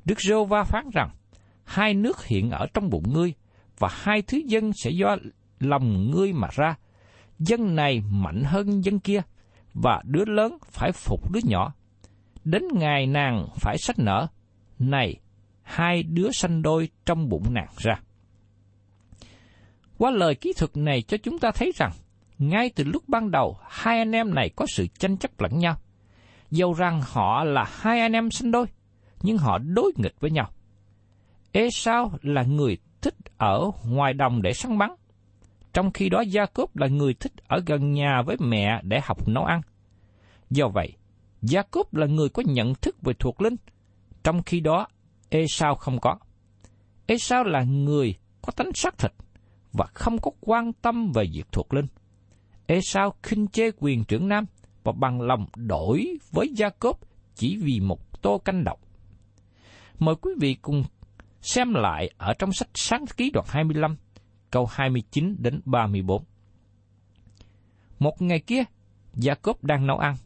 Đức 0.05 0.21
Sô 0.21 0.45
Va 0.45 0.65
phán 0.65 0.85
rằng, 0.93 1.11
hai 1.65 1.95
nước 1.95 2.25
hiện 2.25 2.51
ở 2.51 2.67
trong 2.75 2.91
bụng 2.91 3.13
ngươi, 3.13 3.33
và 3.79 3.89
hai 3.93 4.23
thứ 4.23 4.39
dân 4.47 4.73
sẽ 4.73 4.91
do 4.91 5.17
lòng 5.61 6.11
ngươi 6.11 6.33
mà 6.33 6.49
ra. 6.53 6.75
Dân 7.39 7.75
này 7.75 8.03
mạnh 8.11 8.43
hơn 8.45 8.85
dân 8.85 8.99
kia, 8.99 9.23
và 9.75 10.03
đứa 10.05 10.25
lớn 10.25 10.59
phải 10.65 10.93
phục 10.93 11.33
đứa 11.33 11.41
nhỏ. 11.45 11.73
Đến 12.45 12.63
ngày 12.73 13.07
nàng 13.07 13.49
phải 13.57 13.79
sách 13.79 13.99
nở, 13.99 14.27
này, 14.79 15.21
hai 15.69 16.03
đứa 16.03 16.31
sanh 16.33 16.63
đôi 16.63 16.89
trong 17.07 17.29
bụng 17.29 17.55
nàng 17.55 17.73
ra. 17.77 17.95
Qua 19.99 20.11
lời 20.11 20.35
kỹ 20.35 20.53
thuật 20.57 20.77
này 20.77 21.03
cho 21.03 21.17
chúng 21.17 21.39
ta 21.39 21.51
thấy 21.51 21.73
rằng, 21.77 21.93
ngay 22.39 22.71
từ 22.75 22.85
lúc 22.85 23.09
ban 23.09 23.31
đầu, 23.31 23.59
hai 23.69 23.99
anh 23.99 24.13
em 24.13 24.35
này 24.35 24.51
có 24.57 24.67
sự 24.69 24.87
tranh 24.87 25.17
chấp 25.17 25.41
lẫn 25.41 25.59
nhau. 25.59 25.77
Dầu 26.51 26.75
rằng 26.75 27.01
họ 27.05 27.45
là 27.45 27.65
hai 27.69 28.01
anh 28.01 28.13
em 28.13 28.31
sinh 28.31 28.51
đôi, 28.51 28.67
nhưng 29.23 29.39
họ 29.39 29.59
đối 29.59 29.93
nghịch 29.97 30.21
với 30.21 30.31
nhau. 30.31 30.51
Esau 31.53 32.13
là 32.23 32.43
người 32.43 32.79
thích 33.01 33.15
ở 33.37 33.71
ngoài 33.85 34.15
đồng 34.15 34.43
để 34.43 34.53
săn 34.53 34.79
bắn, 34.79 34.91
trong 35.73 35.93
khi 35.93 36.09
đó 36.09 36.21
Gia 36.21 36.47
Cốp 36.47 36.77
là 36.77 36.87
người 36.87 37.15
thích 37.15 37.33
ở 37.49 37.63
gần 37.67 37.93
nhà 37.93 38.23
với 38.27 38.37
mẹ 38.41 38.81
để 38.83 39.01
học 39.03 39.29
nấu 39.29 39.45
ăn. 39.45 39.61
Do 40.51 40.69
vậy, 40.69 40.93
Gia 41.43 41.63
Cốp 41.63 41.95
là 41.95 42.07
người 42.07 42.29
có 42.29 42.43
nhận 42.47 42.75
thức 42.75 42.97
về 43.03 43.13
thuộc 43.19 43.41
linh, 43.41 43.57
trong 44.25 44.43
khi 44.43 44.61
đó 44.61 44.87
Esau 45.31 45.75
không 45.75 46.01
có. 46.01 46.19
Esau 47.07 47.45
là 47.45 47.63
người 47.63 48.15
có 48.43 48.53
tánh 48.53 48.73
xác 48.75 48.99
thịt 48.99 49.13
và 49.73 49.87
không 49.95 50.19
có 50.19 50.31
quan 50.41 50.73
tâm 50.73 51.13
về 51.13 51.25
việc 51.33 51.53
thuộc 51.53 51.75
linh. 51.75 51.87
Esau 52.67 53.15
khinh 53.23 53.49
chê 53.49 53.71
quyền 53.79 54.05
trưởng 54.05 54.29
nam 54.29 54.45
và 54.85 54.93
bằng 54.93 55.21
lòng 55.21 55.47
đổi 55.57 56.19
với 56.31 56.49
gia 56.57 56.69
cốp 56.69 57.01
chỉ 57.35 57.57
vì 57.57 57.81
một 57.81 58.23
tô 58.23 58.39
canh 58.39 58.65
độc. 58.65 58.81
Mời 59.99 60.15
quý 60.15 60.31
vị 60.41 60.55
cùng 60.55 60.85
xem 61.41 61.75
lại 61.75 62.11
ở 62.19 62.35
trong 62.39 62.53
sách 62.53 62.69
Sáng 62.75 63.05
ký 63.17 63.31
đoạn 63.31 63.47
25, 63.49 63.97
câu 64.51 64.67
29 64.67 65.37
đến 65.39 65.61
34. 65.65 66.25
Một 67.99 68.23
ngày 68.23 68.41
kia, 68.41 68.63
gia 69.15 69.35
cốp 69.35 69.65
đang 69.65 69.87
nấu 69.87 69.99
ăn. 69.99 70.17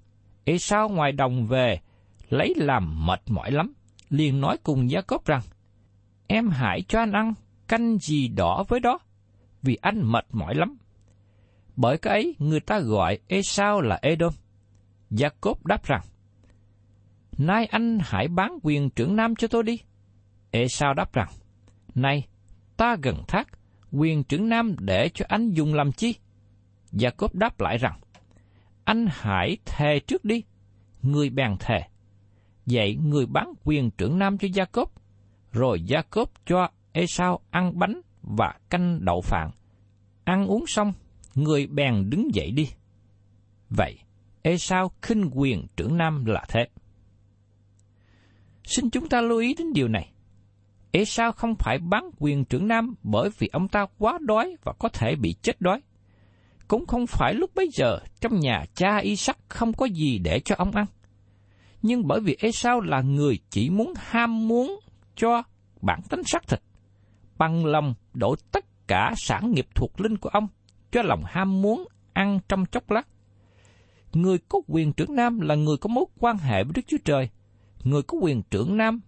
Esau 0.44 0.88
ngoài 0.88 1.12
đồng 1.12 1.46
về, 1.46 1.80
lấy 2.28 2.54
làm 2.56 3.06
mệt 3.06 3.20
mỏi 3.26 3.50
lắm, 3.50 3.72
liền 4.12 4.40
nói 4.40 4.56
cùng 4.62 4.90
gia 4.90 5.00
cốp 5.00 5.26
rằng, 5.26 5.40
Em 6.26 6.48
hãy 6.48 6.82
cho 6.88 6.98
anh 6.98 7.12
ăn 7.12 7.34
canh 7.68 7.98
gì 7.98 8.28
đỏ 8.28 8.64
với 8.68 8.80
đó, 8.80 8.98
vì 9.62 9.78
anh 9.82 10.12
mệt 10.12 10.26
mỏi 10.32 10.54
lắm. 10.54 10.76
Bởi 11.76 11.98
cái 11.98 12.12
ấy 12.12 12.36
người 12.38 12.60
ta 12.60 12.78
gọi 12.78 13.18
Esau 13.28 13.80
là 13.80 13.98
Edom. 14.02 14.32
cốp 15.40 15.66
đáp 15.66 15.84
rằng, 15.84 16.00
Nay 17.38 17.66
anh 17.66 17.98
hãy 18.02 18.28
bán 18.28 18.58
quyền 18.62 18.90
trưởng 18.90 19.16
nam 19.16 19.34
cho 19.34 19.48
tôi 19.48 19.62
đi. 19.62 19.78
Esau 20.50 20.94
đáp 20.94 21.12
rằng, 21.12 21.28
Này, 21.94 22.26
ta 22.76 22.96
gần 23.02 23.16
thác, 23.28 23.48
quyền 23.92 24.24
trưởng 24.24 24.48
nam 24.48 24.76
để 24.78 25.08
cho 25.14 25.24
anh 25.28 25.50
dùng 25.50 25.74
làm 25.74 25.92
chi? 25.92 26.14
gia 26.92 27.10
cốp 27.10 27.34
đáp 27.34 27.60
lại 27.60 27.78
rằng, 27.78 28.00
Anh 28.84 29.06
hãy 29.10 29.56
thề 29.64 30.00
trước 30.06 30.24
đi. 30.24 30.44
Người 31.02 31.30
bèn 31.30 31.56
thề. 31.60 31.91
Vậy 32.66 32.96
người 32.96 33.26
bán 33.26 33.52
quyền 33.64 33.90
trưởng 33.90 34.18
nam 34.18 34.38
cho 34.38 34.48
gia 34.52 34.64
cốp 34.64 34.92
rồi 35.52 35.82
gia 35.82 36.02
cốp 36.02 36.30
cho 36.46 36.68
Esau 36.92 37.40
ăn 37.50 37.78
bánh 37.78 38.00
và 38.22 38.54
canh 38.70 39.04
đậu 39.04 39.20
phạn. 39.20 39.50
Ăn 40.24 40.46
uống 40.46 40.64
xong, 40.66 40.92
người 41.34 41.66
bèn 41.66 42.10
đứng 42.10 42.34
dậy 42.34 42.50
đi. 42.50 42.68
Vậy, 43.70 43.98
Esau 44.42 44.92
khinh 45.02 45.30
quyền 45.32 45.66
trưởng 45.76 45.96
nam 45.96 46.24
là 46.24 46.44
thế. 46.48 46.68
Xin 48.64 48.90
chúng 48.90 49.08
ta 49.08 49.20
lưu 49.20 49.38
ý 49.38 49.54
đến 49.54 49.72
điều 49.72 49.88
này. 49.88 50.12
Esau 50.92 51.32
không 51.32 51.54
phải 51.58 51.78
bán 51.78 52.10
quyền 52.18 52.44
trưởng 52.44 52.68
nam 52.68 52.94
bởi 53.02 53.30
vì 53.38 53.48
ông 53.52 53.68
ta 53.68 53.86
quá 53.98 54.18
đói 54.20 54.56
và 54.64 54.72
có 54.78 54.88
thể 54.88 55.16
bị 55.16 55.34
chết 55.42 55.60
đói. 55.60 55.80
Cũng 56.68 56.86
không 56.86 57.06
phải 57.06 57.34
lúc 57.34 57.50
bấy 57.54 57.68
giờ 57.72 57.98
trong 58.20 58.40
nhà 58.40 58.64
cha 58.74 58.96
Isaac 58.98 59.38
không 59.48 59.72
có 59.72 59.86
gì 59.86 60.18
để 60.18 60.40
cho 60.44 60.54
ông 60.58 60.70
ăn. 60.70 60.86
Nhưng 61.82 62.06
bởi 62.06 62.20
vì 62.20 62.36
Esau 62.40 62.80
là 62.80 63.00
người 63.00 63.38
chỉ 63.50 63.70
muốn 63.70 63.92
ham 63.96 64.48
muốn 64.48 64.80
cho 65.16 65.42
bản 65.80 66.00
tính 66.10 66.22
xác 66.24 66.48
thịt, 66.48 66.60
bằng 67.38 67.66
lòng 67.66 67.94
đổ 68.14 68.34
tất 68.52 68.64
cả 68.86 69.12
sản 69.16 69.52
nghiệp 69.52 69.66
thuộc 69.74 70.00
linh 70.00 70.16
của 70.16 70.28
ông 70.28 70.48
cho 70.90 71.02
lòng 71.02 71.22
ham 71.26 71.62
muốn 71.62 71.88
ăn 72.12 72.38
trong 72.48 72.66
chốc 72.66 72.90
lát. 72.90 73.08
Người 74.12 74.38
có 74.48 74.60
quyền 74.68 74.92
trưởng 74.92 75.14
nam 75.14 75.40
là 75.40 75.54
người 75.54 75.76
có 75.76 75.88
mối 75.88 76.04
quan 76.18 76.38
hệ 76.38 76.64
với 76.64 76.72
Đức 76.74 76.82
Chúa 76.86 76.96
Trời. 77.04 77.28
Người 77.84 78.02
có 78.02 78.18
quyền 78.20 78.42
trưởng 78.42 78.76
nam 78.76 79.00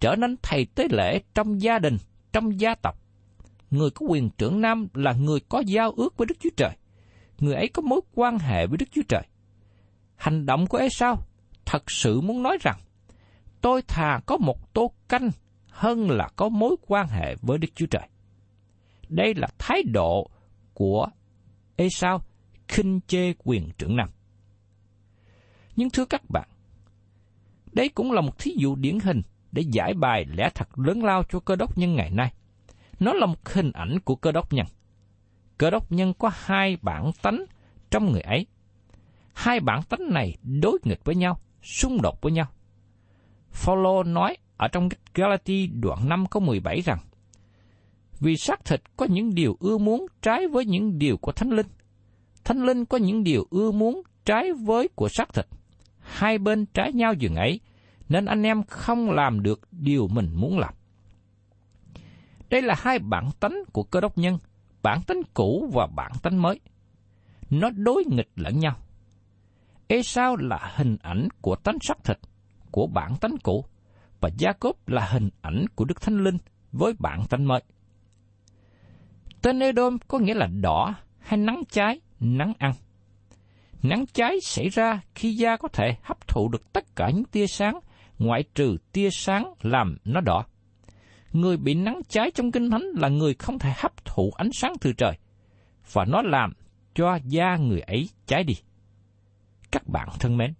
trở 0.00 0.16
nên 0.16 0.36
thầy 0.42 0.66
tế 0.74 0.88
lễ 0.90 1.20
trong 1.34 1.62
gia 1.62 1.78
đình, 1.78 1.96
trong 2.32 2.60
gia 2.60 2.74
tộc. 2.74 2.98
Người 3.70 3.90
có 3.90 4.06
quyền 4.08 4.30
trưởng 4.38 4.60
nam 4.60 4.88
là 4.94 5.12
người 5.12 5.40
có 5.48 5.60
giao 5.66 5.90
ước 5.90 6.16
với 6.16 6.26
Đức 6.26 6.34
Chúa 6.40 6.50
Trời. 6.56 6.70
Người 7.38 7.54
ấy 7.54 7.68
có 7.68 7.82
mối 7.82 8.00
quan 8.14 8.38
hệ 8.38 8.66
với 8.66 8.78
Đức 8.78 8.86
Chúa 8.92 9.02
Trời. 9.08 9.22
Hành 10.16 10.46
động 10.46 10.66
của 10.66 10.78
Esau 10.78 11.25
thật 11.66 11.90
sự 11.90 12.20
muốn 12.20 12.42
nói 12.42 12.58
rằng, 12.60 12.78
tôi 13.60 13.82
thà 13.82 14.20
có 14.26 14.36
một 14.36 14.74
tô 14.74 14.92
canh 15.08 15.30
hơn 15.70 16.10
là 16.10 16.28
có 16.36 16.48
mối 16.48 16.76
quan 16.86 17.08
hệ 17.08 17.34
với 17.42 17.58
Đức 17.58 17.68
Chúa 17.74 17.86
Trời. 17.86 18.08
Đây 19.08 19.34
là 19.34 19.48
thái 19.58 19.82
độ 19.82 20.30
của 20.74 21.08
Esau 21.76 22.22
khinh 22.68 23.00
chê 23.06 23.32
quyền 23.38 23.70
trưởng 23.78 23.96
nam. 23.96 24.08
Nhưng 25.76 25.90
thưa 25.90 26.04
các 26.04 26.30
bạn, 26.30 26.48
đây 27.72 27.88
cũng 27.88 28.12
là 28.12 28.20
một 28.20 28.38
thí 28.38 28.54
dụ 28.58 28.76
điển 28.76 28.98
hình 29.00 29.22
để 29.52 29.62
giải 29.72 29.94
bài 29.94 30.24
lẽ 30.36 30.50
thật 30.54 30.78
lớn 30.78 31.04
lao 31.04 31.22
cho 31.28 31.40
cơ 31.40 31.56
đốc 31.56 31.78
nhân 31.78 31.94
ngày 31.94 32.10
nay. 32.10 32.32
Nó 33.00 33.12
là 33.12 33.26
một 33.26 33.48
hình 33.48 33.72
ảnh 33.72 33.98
của 34.04 34.16
cơ 34.16 34.32
đốc 34.32 34.52
nhân. 34.52 34.66
Cơ 35.58 35.70
đốc 35.70 35.92
nhân 35.92 36.12
có 36.18 36.30
hai 36.34 36.76
bản 36.82 37.10
tánh 37.22 37.44
trong 37.90 38.12
người 38.12 38.20
ấy. 38.20 38.46
Hai 39.34 39.60
bản 39.60 39.82
tánh 39.82 40.12
này 40.12 40.36
đối 40.42 40.78
nghịch 40.84 41.04
với 41.04 41.14
nhau, 41.14 41.40
xung 41.66 42.02
đột 42.02 42.22
với 42.22 42.32
nhau. 42.32 42.46
Phaolô 43.50 44.02
nói 44.02 44.36
ở 44.56 44.68
trong 44.68 44.88
Galati 45.14 45.66
đoạn 45.66 46.08
5 46.08 46.26
câu 46.26 46.42
17 46.42 46.80
rằng 46.80 46.98
Vì 48.20 48.36
xác 48.36 48.64
thịt 48.64 48.82
có 48.96 49.06
những 49.06 49.34
điều 49.34 49.56
ưa 49.60 49.78
muốn 49.78 50.06
trái 50.22 50.48
với 50.48 50.64
những 50.64 50.98
điều 50.98 51.16
của 51.16 51.32
Thánh 51.32 51.50
Linh. 51.50 51.66
Thánh 52.44 52.66
Linh 52.66 52.84
có 52.84 52.98
những 52.98 53.24
điều 53.24 53.46
ưa 53.50 53.70
muốn 53.70 54.02
trái 54.24 54.52
với 54.52 54.88
của 54.88 55.08
xác 55.08 55.34
thịt. 55.34 55.46
Hai 55.98 56.38
bên 56.38 56.66
trái 56.66 56.92
nhau 56.92 57.14
dường 57.14 57.34
ấy, 57.34 57.60
nên 58.08 58.24
anh 58.24 58.42
em 58.42 58.62
không 58.62 59.10
làm 59.10 59.42
được 59.42 59.60
điều 59.72 60.08
mình 60.08 60.30
muốn 60.34 60.58
làm. 60.58 60.74
Đây 62.50 62.62
là 62.62 62.74
hai 62.78 62.98
bản 62.98 63.30
tánh 63.40 63.62
của 63.72 63.82
cơ 63.82 64.00
đốc 64.00 64.18
nhân, 64.18 64.38
bản 64.82 65.02
tánh 65.06 65.20
cũ 65.34 65.70
và 65.72 65.86
bản 65.86 66.12
tánh 66.22 66.42
mới. 66.42 66.60
Nó 67.50 67.70
đối 67.70 68.04
nghịch 68.04 68.30
lẫn 68.36 68.58
nhau. 68.58 68.76
Esau 69.88 70.36
là 70.36 70.72
hình 70.76 70.96
ảnh 71.02 71.28
của 71.40 71.56
tánh 71.56 71.76
sắc 71.80 72.04
thịt, 72.04 72.18
của 72.70 72.86
bản 72.86 73.16
tánh 73.20 73.36
cũ, 73.42 73.64
và 74.20 74.28
Jacob 74.38 74.72
là 74.86 75.06
hình 75.06 75.30
ảnh 75.40 75.64
của 75.74 75.84
Đức 75.84 76.00
Thánh 76.00 76.24
Linh 76.24 76.36
với 76.72 76.92
bản 76.98 77.22
tánh 77.30 77.48
mới. 77.48 77.62
Tên 79.42 79.60
Edom 79.60 79.98
có 80.08 80.18
nghĩa 80.18 80.34
là 80.34 80.46
đỏ 80.46 80.94
hay 81.18 81.38
nắng 81.38 81.62
cháy, 81.70 82.00
nắng 82.20 82.52
ăn. 82.58 82.72
Nắng 83.82 84.04
cháy 84.12 84.38
xảy 84.42 84.68
ra 84.68 85.00
khi 85.14 85.32
da 85.32 85.56
có 85.56 85.68
thể 85.68 85.96
hấp 86.02 86.28
thụ 86.28 86.48
được 86.48 86.72
tất 86.72 86.96
cả 86.96 87.10
những 87.10 87.24
tia 87.24 87.46
sáng, 87.46 87.80
ngoại 88.18 88.44
trừ 88.54 88.76
tia 88.92 89.08
sáng 89.12 89.54
làm 89.62 89.96
nó 90.04 90.20
đỏ. 90.20 90.44
Người 91.32 91.56
bị 91.56 91.74
nắng 91.74 92.00
cháy 92.08 92.30
trong 92.34 92.52
kinh 92.52 92.70
thánh 92.70 92.82
là 92.82 93.08
người 93.08 93.34
không 93.34 93.58
thể 93.58 93.72
hấp 93.76 94.04
thụ 94.04 94.30
ánh 94.36 94.50
sáng 94.52 94.72
từ 94.80 94.92
trời, 94.92 95.18
và 95.92 96.04
nó 96.04 96.22
làm 96.22 96.52
cho 96.94 97.18
da 97.24 97.56
người 97.56 97.80
ấy 97.80 98.08
cháy 98.26 98.44
đi. 98.44 98.54
Các 99.76 99.88
bạn 99.88 100.08
thân 100.20 100.36
mến, 100.36 100.54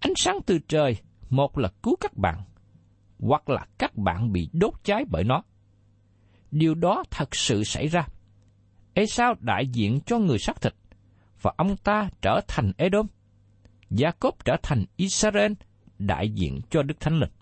ánh 0.00 0.12
sáng 0.16 0.38
từ 0.46 0.58
trời 0.68 0.96
một 1.30 1.58
là 1.58 1.68
cứu 1.82 1.96
các 2.00 2.16
bạn, 2.16 2.42
hoặc 3.18 3.48
là 3.48 3.66
các 3.78 3.96
bạn 3.96 4.32
bị 4.32 4.48
đốt 4.52 4.74
cháy 4.84 5.04
bởi 5.10 5.24
nó. 5.24 5.42
Điều 6.50 6.74
đó 6.74 7.04
thật 7.10 7.34
sự 7.34 7.64
xảy 7.64 7.86
ra. 7.88 8.06
Esau 8.94 9.34
đại 9.40 9.66
diện 9.66 10.00
cho 10.06 10.18
người 10.18 10.38
xác 10.38 10.60
thịt, 10.60 10.74
và 11.42 11.52
ông 11.56 11.76
ta 11.76 12.10
trở 12.22 12.40
thành 12.48 12.72
Edom. 12.76 13.06
Jacob 13.90 14.32
trở 14.44 14.56
thành 14.62 14.84
Israel, 14.96 15.52
đại 15.98 16.30
diện 16.30 16.60
cho 16.70 16.82
Đức 16.82 17.00
Thánh 17.00 17.18
Linh. 17.18 17.32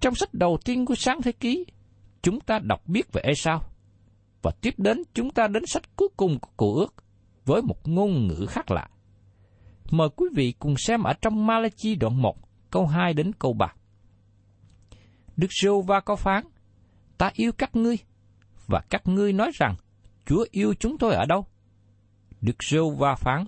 Trong 0.00 0.14
sách 0.14 0.34
đầu 0.34 0.58
tiên 0.64 0.86
của 0.86 0.94
sáng 0.94 1.22
thế 1.22 1.32
ký, 1.32 1.66
chúng 2.22 2.40
ta 2.40 2.58
đọc 2.58 2.82
biết 2.86 3.12
về 3.12 3.22
Esau, 3.24 3.62
và 4.42 4.50
tiếp 4.60 4.74
đến 4.76 5.02
chúng 5.14 5.30
ta 5.30 5.48
đến 5.48 5.66
sách 5.66 5.96
cuối 5.96 6.08
cùng 6.16 6.38
của 6.40 6.50
cụ 6.56 6.74
ước 6.74 6.94
với 7.44 7.62
một 7.62 7.88
ngôn 7.88 8.26
ngữ 8.26 8.46
khác 8.48 8.70
lạ. 8.70 8.88
Mời 9.90 10.08
quý 10.16 10.26
vị 10.34 10.54
cùng 10.58 10.74
xem 10.76 11.02
ở 11.02 11.12
trong 11.12 11.46
Malachi 11.46 11.94
đoạn 11.94 12.22
1, 12.22 12.36
câu 12.70 12.86
2 12.86 13.14
đến 13.14 13.32
câu 13.38 13.52
3. 13.52 13.72
Đức 15.36 15.46
Sô 15.50 15.80
Va 15.80 16.00
có 16.00 16.16
phán, 16.16 16.44
ta 17.18 17.30
yêu 17.34 17.52
các 17.52 17.76
ngươi, 17.76 17.96
và 18.66 18.80
các 18.90 19.02
ngươi 19.06 19.32
nói 19.32 19.50
rằng, 19.54 19.74
Chúa 20.26 20.46
yêu 20.50 20.74
chúng 20.74 20.98
tôi 20.98 21.14
ở 21.14 21.24
đâu? 21.24 21.46
Đức 22.40 22.64
Sô 22.64 22.90
Va 22.90 23.14
phán, 23.14 23.44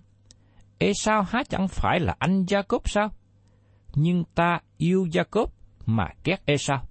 Ê 0.78 0.92
sao 0.94 1.22
há 1.22 1.42
chẳng 1.48 1.68
phải 1.68 2.00
là 2.00 2.16
anh 2.18 2.44
gia 2.48 2.62
cốp 2.62 2.90
sao? 2.90 3.08
Nhưng 3.94 4.24
ta 4.34 4.60
yêu 4.76 5.06
gia 5.12 5.22
cốp 5.22 5.52
mà 5.86 6.08
ghét 6.24 6.42
Ê 6.44 6.56
sao? 6.56 6.82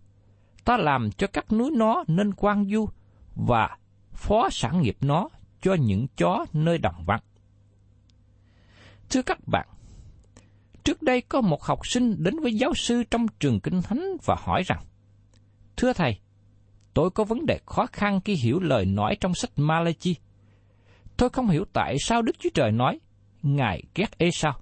Ta 0.66 0.78
làm 0.78 1.12
cho 1.12 1.28
các 1.28 1.52
núi 1.52 1.72
nó 1.76 2.04
nên 2.08 2.34
quan 2.34 2.66
du 2.70 2.90
và 3.36 3.78
phó 4.14 4.50
sản 4.52 4.82
nghiệp 4.82 4.98
nó 5.02 5.30
cho 5.62 5.74
những 5.74 6.08
chó 6.18 6.46
nơi 6.54 6.78
đồng 6.78 7.06
vắng. 7.06 7.22
Thưa 9.10 9.22
các 9.22 9.48
bạn, 9.48 9.68
trước 10.84 11.02
đây 11.02 11.22
có 11.22 11.42
một 11.42 11.64
học 11.64 11.80
sinh 11.88 12.24
đến 12.24 12.40
với 12.40 12.54
giáo 12.54 12.74
sư 12.74 13.04
trong 13.12 13.26
trường 13.40 13.60
kinh 13.60 13.82
thánh 13.82 14.18
và 14.26 14.36
hỏi 14.40 14.64
rằng, 14.66 14.84
Thưa 15.78 15.94
Thầy, 15.94 16.20
tôi 16.94 17.10
có 17.10 17.24
vấn 17.24 17.46
đề 17.46 17.60
khó 17.66 17.86
khăn 17.86 18.22
khi 18.26 18.36
hiểu 18.36 18.60
lời 18.60 18.86
nói 18.86 19.18
trong 19.22 19.36
sách 19.36 19.52
Malachi. 19.56 20.16
Tôi 21.18 21.30
không 21.30 21.48
hiểu 21.48 21.66
tại 21.74 21.96
sao 22.00 22.22
Đức 22.22 22.36
Chúa 22.40 22.50
Trời 22.54 22.72
nói, 22.72 23.00
Ngài 23.42 23.84
ghét 23.96 24.18
ê 24.18 24.32
sao? 24.34 24.60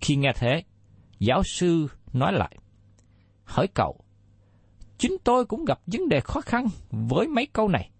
Khi 0.00 0.16
nghe 0.16 0.32
thế, 0.36 0.62
giáo 1.18 1.42
sư 1.44 1.88
nói 2.12 2.32
lại, 2.32 2.56
hỏi 3.44 3.68
cậu, 3.74 4.00
chính 4.98 5.16
tôi 5.24 5.44
cũng 5.44 5.64
gặp 5.64 5.80
vấn 5.86 6.08
đề 6.08 6.20
khó 6.20 6.40
khăn 6.40 6.66
với 6.90 7.26
mấy 7.26 7.46
câu 7.46 7.68
này, 7.68 7.90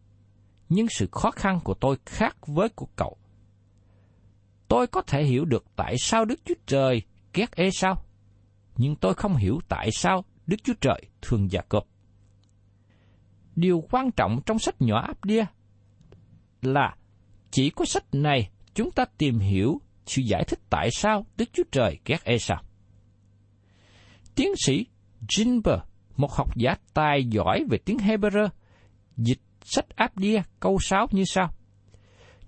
nhưng 0.68 0.86
sự 0.88 1.08
khó 1.12 1.30
khăn 1.30 1.60
của 1.64 1.74
tôi 1.74 1.96
khác 2.06 2.36
với 2.46 2.68
của 2.68 2.86
cậu. 2.96 3.16
Tôi 4.68 4.86
có 4.86 5.02
thể 5.02 5.24
hiểu 5.24 5.44
được 5.44 5.64
tại 5.76 5.94
sao 5.98 6.24
Đức 6.24 6.40
Chúa 6.44 6.54
Trời 6.66 7.02
ghét 7.34 7.56
ê 7.56 7.70
sao, 7.72 8.04
nhưng 8.76 8.96
tôi 8.96 9.14
không 9.14 9.36
hiểu 9.36 9.60
tại 9.68 9.88
sao 9.92 10.24
Đức 10.46 10.56
Chúa 10.64 10.74
Trời 10.80 11.02
thương 11.22 11.50
Gia 11.50 11.60
Cộp. 11.60 11.86
Điều 13.56 13.84
quan 13.90 14.10
trọng 14.10 14.40
trong 14.46 14.58
sách 14.58 14.74
nhỏ 14.82 15.00
áp 15.00 15.24
đia 15.24 15.44
là 16.62 16.96
chỉ 17.50 17.70
có 17.70 17.84
sách 17.84 18.04
này 18.12 18.50
chúng 18.74 18.90
ta 18.90 19.04
tìm 19.18 19.38
hiểu 19.38 19.80
sự 20.06 20.22
giải 20.22 20.44
thích 20.48 20.60
tại 20.70 20.88
sao 20.92 21.26
Đức 21.36 21.48
Chúa 21.52 21.62
Trời 21.72 21.98
ghét 22.04 22.38
sao 22.40 22.62
Tiến 24.34 24.52
sĩ 24.56 24.86
Jinber 25.28 25.80
một 26.16 26.32
học 26.32 26.56
giả 26.56 26.74
tài 26.94 27.24
giỏi 27.24 27.64
về 27.70 27.78
tiếng 27.78 27.96
Hebrew, 27.96 28.48
dịch 29.16 29.40
sách 29.64 29.96
áp 29.96 30.18
đia 30.18 30.42
câu 30.60 30.78
6 30.80 31.06
như 31.10 31.24
sau. 31.26 31.50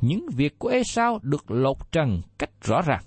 Những 0.00 0.26
việc 0.37 0.58
của 0.58 0.68
Esau 0.68 1.18
được 1.22 1.50
lột 1.50 1.92
trần 1.92 2.22
cách 2.38 2.50
rõ 2.61 2.82
ràng. 2.82 3.02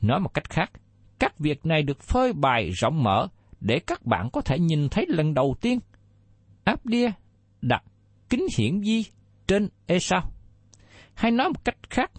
Nói 0.00 0.20
một 0.20 0.34
cách 0.34 0.50
khác, 0.50 0.70
các 1.18 1.38
việc 1.38 1.66
này 1.66 1.82
được 1.82 2.00
phơi 2.00 2.32
bày 2.32 2.70
rộng 2.70 3.02
mở 3.02 3.28
để 3.60 3.78
các 3.78 4.06
bạn 4.06 4.30
có 4.32 4.40
thể 4.40 4.58
nhìn 4.58 4.88
thấy 4.88 5.06
lần 5.08 5.34
đầu 5.34 5.56
tiên. 5.60 5.78
Áp 6.64 6.86
đia 6.86 7.10
đặt 7.62 7.82
kính 8.28 8.46
hiển 8.58 8.80
vi 8.80 9.04
trên 9.46 9.68
Esau. 9.86 10.32
Hay 11.14 11.30
nói 11.30 11.48
một 11.48 11.64
cách 11.64 11.76
khác, 11.90 12.10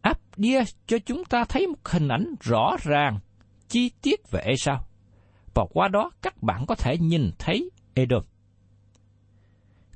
áp 0.00 0.20
đia 0.36 0.62
cho 0.86 0.98
chúng 0.98 1.24
ta 1.24 1.44
thấy 1.44 1.66
một 1.66 1.88
hình 1.88 2.08
ảnh 2.08 2.34
rõ 2.40 2.76
ràng, 2.82 3.18
chi 3.68 3.90
tiết 4.02 4.30
về 4.30 4.40
Esau. 4.40 4.86
Và 5.54 5.64
qua 5.70 5.88
đó 5.88 6.10
các 6.22 6.42
bạn 6.42 6.66
có 6.66 6.74
thể 6.74 6.98
nhìn 6.98 7.30
thấy 7.38 7.70
Edom. 7.94 8.22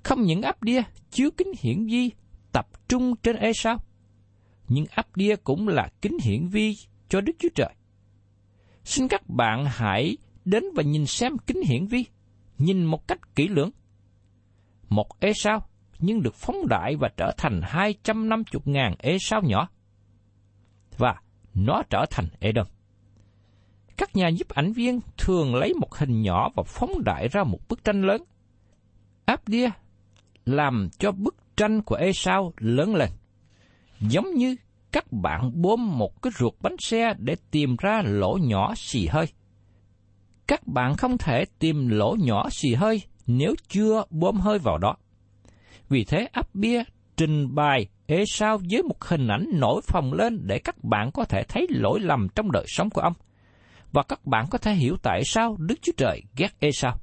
Không 0.03 0.23
những 0.23 0.43
áp 0.43 0.63
đia 0.63 0.83
chiếu 1.11 1.31
kính 1.37 1.53
hiển 1.61 1.87
vi 1.87 2.11
tập 2.53 2.67
trung 2.89 3.17
trên 3.17 3.37
Esau, 3.37 3.79
nhưng 4.69 4.87
áp 4.91 5.17
đia 5.17 5.37
cũng 5.37 5.69
là 5.69 5.89
kính 6.03 6.19
hiển 6.23 6.49
vi 6.49 6.77
cho 7.09 7.21
Đức 7.21 7.33
Chúa 7.39 7.49
Trời. 7.55 7.75
Xin 8.85 9.09
các 9.09 9.29
bạn 9.29 9.65
hãy 9.69 10.17
đến 10.45 10.65
và 10.75 10.83
nhìn 10.83 11.07
xem 11.07 11.39
kính 11.39 11.63
hiển 11.63 11.87
vi, 11.87 12.05
nhìn 12.59 12.85
một 12.85 13.09
cách 13.09 13.35
kỹ 13.35 13.49
lưỡng. 13.49 13.71
Một 14.89 15.21
Esau 15.21 15.67
nhưng 15.99 16.23
được 16.23 16.35
phóng 16.35 16.69
đại 16.69 16.97
và 16.97 17.09
trở 17.17 17.33
thành 17.37 17.61
250 17.65 18.63
ngàn 18.65 18.95
ê 18.99 19.17
sao 19.21 19.41
nhỏ. 19.43 19.69
Và 20.99 21.21
nó 21.55 21.83
trở 21.91 22.07
thành 22.11 22.27
Edom. 22.41 22.67
Các 23.97 24.17
nhà 24.17 24.29
giúp 24.29 24.49
ảnh 24.49 24.73
viên 24.73 25.01
thường 25.19 25.55
lấy 25.55 25.75
một 25.75 25.95
hình 25.95 26.23
nhỏ 26.23 26.49
và 26.57 26.63
phóng 26.63 27.05
đại 27.05 27.29
ra 27.29 27.45
một 27.45 27.59
bức 27.69 27.85
tranh 27.85 28.03
lớn. 28.03 28.23
Áp 29.25 29.49
đia 29.49 29.71
làm 30.45 30.89
cho 30.99 31.13
bức 31.13 31.37
tranh 31.61 31.83
của 31.83 31.95
Esau 31.95 32.53
lớn 32.57 32.95
lên. 32.95 33.09
Giống 34.01 34.35
như 34.35 34.57
các 34.93 35.13
bạn 35.13 35.63
bơm 35.63 35.99
một 35.99 36.23
cái 36.23 36.33
ruột 36.39 36.55
bánh 36.61 36.77
xe 36.79 37.15
để 37.19 37.37
tìm 37.51 37.77
ra 37.79 38.03
lỗ 38.05 38.39
nhỏ 38.43 38.75
xì 38.77 39.07
hơi. 39.07 39.27
Các 40.47 40.67
bạn 40.67 40.97
không 40.97 41.19
thể 41.19 41.45
tìm 41.59 41.89
lỗ 41.89 42.17
nhỏ 42.21 42.49
xì 42.51 42.75
hơi 42.75 43.03
nếu 43.27 43.55
chưa 43.69 44.05
bơm 44.11 44.37
hơi 44.37 44.59
vào 44.59 44.79
đó. 44.79 44.97
Vì 45.89 46.05
thế 46.05 46.29
áp 46.33 46.55
bia 46.55 46.83
trình 47.17 47.55
bày 47.55 47.89
ê 48.07 48.25
sao 48.27 48.59
với 48.71 48.83
một 48.83 49.05
hình 49.05 49.29
ảnh 49.29 49.47
nổi 49.53 49.81
phồng 49.85 50.13
lên 50.13 50.41
để 50.47 50.59
các 50.59 50.85
bạn 50.85 51.11
có 51.13 51.25
thể 51.25 51.43
thấy 51.49 51.67
lỗi 51.71 52.01
lầm 52.01 52.29
trong 52.35 52.53
đời 52.53 52.65
sống 52.69 52.91
của 52.91 53.01
ông. 53.01 53.15
Và 53.93 54.03
các 54.03 54.27
bạn 54.27 54.47
có 54.51 54.59
thể 54.59 54.73
hiểu 54.73 54.97
tại 55.03 55.23
sao 55.25 55.57
Đức 55.59 55.79
Chúa 55.83 55.93
Trời 55.97 56.23
ghét 56.37 56.61
ê 56.61 56.71
sao. 56.73 56.97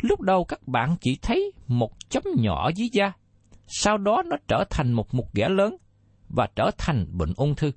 Lúc 0.00 0.20
đầu 0.20 0.44
các 0.44 0.68
bạn 0.68 0.96
chỉ 1.00 1.18
thấy 1.22 1.52
một 1.66 1.92
chấm 2.08 2.22
nhỏ 2.36 2.70
dưới 2.74 2.88
da, 2.92 3.12
sau 3.66 3.98
đó 3.98 4.22
nó 4.26 4.36
trở 4.48 4.64
thành 4.70 4.92
một 4.92 5.14
mục 5.14 5.34
ghẻ 5.34 5.48
lớn 5.48 5.76
và 6.28 6.48
trở 6.56 6.70
thành 6.78 7.06
bệnh 7.12 7.32
ung 7.36 7.54
thư. 7.54 7.72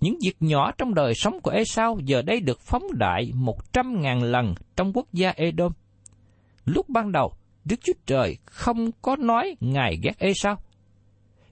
Những 0.00 0.18
việc 0.24 0.36
nhỏ 0.40 0.72
trong 0.78 0.94
đời 0.94 1.14
sống 1.14 1.40
của 1.40 1.50
Esau 1.50 1.98
giờ 2.04 2.22
đây 2.22 2.40
được 2.40 2.60
phóng 2.60 2.82
đại 2.98 3.32
một 3.34 3.72
trăm 3.72 4.00
ngàn 4.00 4.22
lần 4.22 4.54
trong 4.76 4.92
quốc 4.92 5.06
gia 5.12 5.30
Edom. 5.30 5.72
Lúc 6.64 6.88
ban 6.88 7.12
đầu, 7.12 7.34
Đức 7.64 7.76
Chúa 7.84 7.92
Trời 8.06 8.36
không 8.44 8.90
có 9.02 9.16
nói 9.16 9.56
Ngài 9.60 9.98
ghét 10.02 10.18
Esau. 10.18 10.56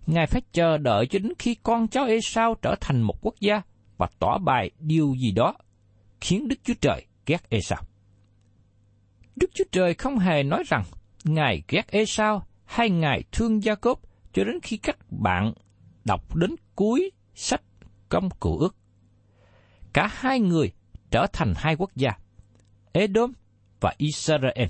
Ngài 0.07 0.27
phải 0.27 0.43
chờ 0.53 0.79
đợi 0.79 1.07
cho 1.07 1.19
đến 1.19 1.33
khi 1.39 1.57
con 1.63 1.89
cháu 1.89 2.05
Esau 2.05 2.55
trở 2.63 2.75
thành 2.81 3.03
một 3.03 3.19
quốc 3.21 3.35
gia 3.41 3.63
và 3.97 4.09
tỏ 4.19 4.39
bài 4.39 4.71
điều 4.79 5.15
gì 5.23 5.33
đó 5.33 5.55
khiến 6.21 6.49
Đức 6.49 6.57
Chúa 6.65 6.75
Trời 6.81 7.07
ghét 7.27 7.51
Esau. 7.51 7.83
Đức 9.37 9.51
Chúa 9.55 9.65
Trời 9.73 9.95
không 9.95 10.19
hề 10.19 10.43
nói 10.43 10.63
rằng 10.67 10.83
Ngài 11.25 11.63
ghét 11.69 11.91
Esau 11.91 12.47
hay 12.73 12.91
Ngài 12.91 13.23
thương 13.33 13.63
Gia 13.63 13.75
Cốp 13.75 14.01
cho 14.33 14.45
đến 14.45 14.61
khi 14.63 14.77
các 14.77 14.97
bạn 15.11 15.53
đọc 16.05 16.37
đến 16.37 16.55
cuối 16.75 17.11
sách 17.35 17.63
công 18.09 18.29
cụ 18.41 18.59
ước. 18.59 18.77
Cả 19.93 20.11
hai 20.13 20.41
người 20.41 20.73
trở 21.11 21.27
thành 21.33 21.53
hai 21.57 21.77
quốc 21.77 21.91
gia, 21.97 22.11
Edom 22.93 23.33
và 23.81 23.95
Israel. 23.97 24.69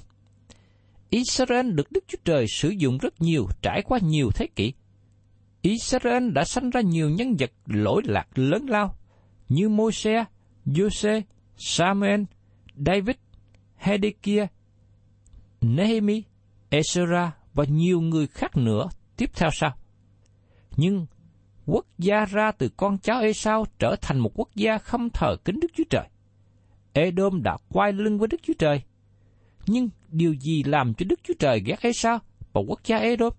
Israel 1.10 1.70
được 1.70 1.92
Đức 1.92 2.04
Chúa 2.08 2.18
Trời 2.24 2.46
sử 2.48 2.68
dụng 2.68 2.98
rất 2.98 3.20
nhiều 3.20 3.46
trải 3.62 3.82
qua 3.82 3.98
nhiều 4.02 4.30
thế 4.34 4.46
kỷ. 4.56 4.72
Israel 5.60 6.30
đã 6.30 6.44
sanh 6.44 6.70
ra 6.70 6.80
nhiều 6.80 7.10
nhân 7.10 7.36
vật 7.38 7.52
lỗi 7.66 8.02
lạc 8.04 8.38
lớn 8.38 8.66
lao 8.68 8.96
như 9.48 9.68
Môi-se, 9.68 10.24
Giô-xê, 10.66 11.22
Samuel, 11.56 12.22
David, 12.86 13.16
Hedekia, 13.76 14.46
Nehemi, 15.60 16.22
Ezra 16.70 17.30
và 17.54 17.64
nhiều 17.68 18.00
người 18.00 18.26
khác 18.26 18.56
nữa 18.56 18.88
tiếp 19.16 19.30
theo 19.34 19.50
sau. 19.52 19.76
Nhưng 20.76 21.06
quốc 21.66 21.86
gia 21.98 22.24
ra 22.24 22.52
từ 22.52 22.68
con 22.68 22.98
cháu 22.98 23.20
Esau 23.20 23.64
trở 23.78 23.96
thành 24.02 24.18
một 24.18 24.30
quốc 24.34 24.48
gia 24.54 24.78
không 24.78 25.10
thờ 25.10 25.36
kính 25.44 25.60
Đức 25.60 25.68
Chúa 25.74 25.84
Trời. 25.90 26.08
Edom 26.92 27.42
đã 27.42 27.56
quay 27.68 27.92
lưng 27.92 28.18
với 28.18 28.28
Đức 28.28 28.40
Chúa 28.42 28.54
Trời. 28.58 28.82
Nhưng 29.66 29.88
điều 30.08 30.34
gì 30.34 30.62
làm 30.62 30.94
cho 30.94 31.06
Đức 31.08 31.20
Chúa 31.22 31.34
Trời 31.38 31.62
ghét 31.64 31.80
Esau 31.80 32.18
và 32.52 32.60
quốc 32.68 32.80
gia 32.84 32.96
Edom? 32.96 33.32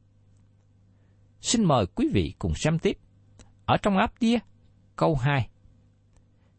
Xin 1.41 1.63
mời 1.65 1.85
quý 1.85 2.09
vị 2.13 2.33
cùng 2.39 2.53
xem 2.55 2.79
tiếp. 2.79 2.97
Ở 3.65 3.77
trong 3.77 3.97
áp 3.97 4.13
đia, 4.19 4.37
câu 4.95 5.15
2. 5.15 5.49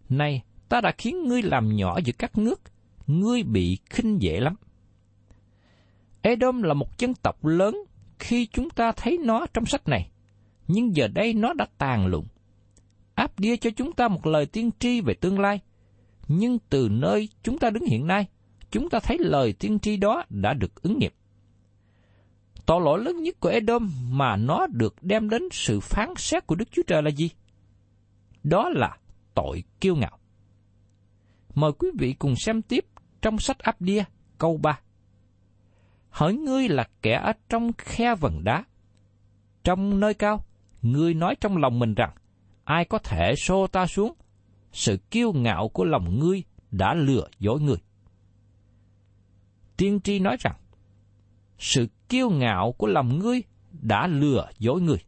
Này, 0.09 0.43
ta 0.69 0.81
đã 0.81 0.93
khiến 0.99 1.25
ngươi 1.25 1.43
làm 1.43 1.77
nhỏ 1.77 1.99
giữa 2.05 2.13
các 2.19 2.39
nước, 2.39 2.63
ngươi 3.07 3.43
bị 3.43 3.79
khinh 3.91 4.23
dễ 4.23 4.41
lắm. 4.41 4.55
Edom 6.27 6.63
là 6.63 6.75
một 6.75 6.99
dân 6.99 7.15
tộc 7.15 7.45
lớn 7.45 7.79
khi 8.19 8.47
chúng 8.47 8.71
ta 8.71 8.93
thấy 8.93 9.19
nó 9.25 9.47
trong 9.55 9.67
sách 9.67 9.89
này, 9.89 10.11
nhưng 10.69 10.97
giờ 10.97 11.09
đây 11.09 11.35
nó 11.35 11.53
đã 11.53 11.67
tàn 11.79 12.07
lụng. 12.07 12.27
Áp 13.15 13.39
đia 13.39 13.57
cho 13.57 13.71
chúng 13.71 13.93
ta 13.93 14.09
một 14.09 14.27
lời 14.27 14.47
tiên 14.47 14.71
tri 14.79 15.01
về 15.01 15.15
tương 15.15 15.41
lai, 15.41 15.61
nhưng 16.29 16.59
từ 16.71 16.89
nơi 16.89 17.29
chúng 17.43 17.59
ta 17.59 17.71
đứng 17.71 17.85
hiện 17.85 18.07
nay, 18.07 18.27
chúng 18.71 18.91
ta 18.91 19.01
thấy 19.01 19.19
lời 19.19 19.53
tiên 19.53 19.79
tri 19.79 19.97
đó 19.97 20.25
đã 20.31 20.55
được 20.55 20.83
ứng 20.83 20.99
nghiệm. 20.99 21.13
Tội 22.67 22.81
lỗi 22.81 23.05
lớn 23.05 23.23
nhất 23.23 23.41
của 23.41 23.49
Edom 23.49 23.91
mà 24.11 24.37
nó 24.37 24.67
được 24.67 24.95
đem 25.03 25.29
đến 25.29 25.43
sự 25.53 25.81
phán 25.81 26.09
xét 26.17 26.47
của 26.47 26.55
Đức 26.55 26.69
Chúa 26.73 26.83
Trời 26.87 27.03
là 27.03 27.11
gì? 27.11 27.31
Đó 28.45 28.69
là 28.69 28.97
tội 29.35 29.65
kiêu 29.81 29.97
ngạo. 29.97 30.19
Mời 31.55 31.73
quý 31.73 31.89
vị 31.99 32.13
cùng 32.13 32.37
xem 32.37 32.63
tiếp 32.63 32.85
trong 33.23 33.39
sách 33.39 33.59
Abdia 33.59 34.05
câu 34.39 34.57
3. 34.57 34.81
Hỏi 36.15 36.35
ngươi 36.35 36.69
là 36.69 36.89
kẻ 37.03 37.15
ở 37.15 37.33
trong 37.49 37.73
khe 37.79 38.15
vần 38.15 38.45
đá. 38.45 38.65
Trong 39.65 40.01
nơi 40.01 40.15
cao, 40.15 40.45
ngươi 40.83 41.15
nói 41.15 41.35
trong 41.41 41.57
lòng 41.57 41.79
mình 41.79 41.95
rằng, 41.95 42.11
ai 42.65 42.85
có 42.85 42.99
thể 42.99 43.35
xô 43.37 43.67
ta 43.67 43.87
xuống? 43.87 44.15
Sự 44.73 44.97
kiêu 45.11 45.33
ngạo 45.33 45.69
của 45.69 45.85
lòng 45.85 46.19
ngươi 46.19 46.43
đã 46.71 46.95
lừa 46.95 47.29
dối 47.39 47.61
ngươi. 47.61 47.77
Tiên 49.77 50.01
tri 50.01 50.19
nói 50.19 50.37
rằng, 50.41 50.57
sự 51.59 51.89
kiêu 52.09 52.31
ngạo 52.31 52.73
của 52.73 52.87
lòng 52.87 53.19
ngươi 53.19 53.43
đã 53.73 54.07
lừa 54.07 54.49
dối 54.59 54.81
ngươi. 54.81 54.99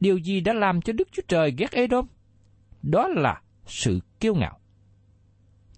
Điều 0.00 0.18
gì 0.18 0.40
đã 0.40 0.52
làm 0.52 0.82
cho 0.82 0.92
Đức 0.92 1.08
Chúa 1.12 1.22
Trời 1.28 1.54
ghét 1.58 1.72
Edom? 1.72 2.06
Đó 2.82 3.08
là 3.08 3.42
sự 3.66 4.00
kiêu 4.20 4.34
ngạo. 4.34 4.58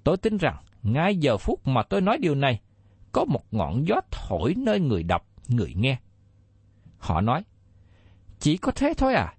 Tôi 0.04 0.16
tin 0.16 0.36
rằng, 0.36 0.56
ngay 0.82 1.16
giờ 1.16 1.36
phút 1.36 1.66
mà 1.66 1.82
tôi 1.82 2.00
nói 2.00 2.18
điều 2.18 2.34
này, 2.34 2.60
có 3.16 3.24
một 3.24 3.54
ngọn 3.54 3.86
gió 3.86 4.00
thổi 4.10 4.54
nơi 4.56 4.80
người 4.80 5.02
đọc, 5.02 5.26
người 5.48 5.74
nghe. 5.76 5.98
Họ 6.98 7.20
nói, 7.20 7.42
chỉ 8.38 8.56
có 8.56 8.72
thế 8.72 8.94
thôi 8.96 9.14
à? 9.14 9.34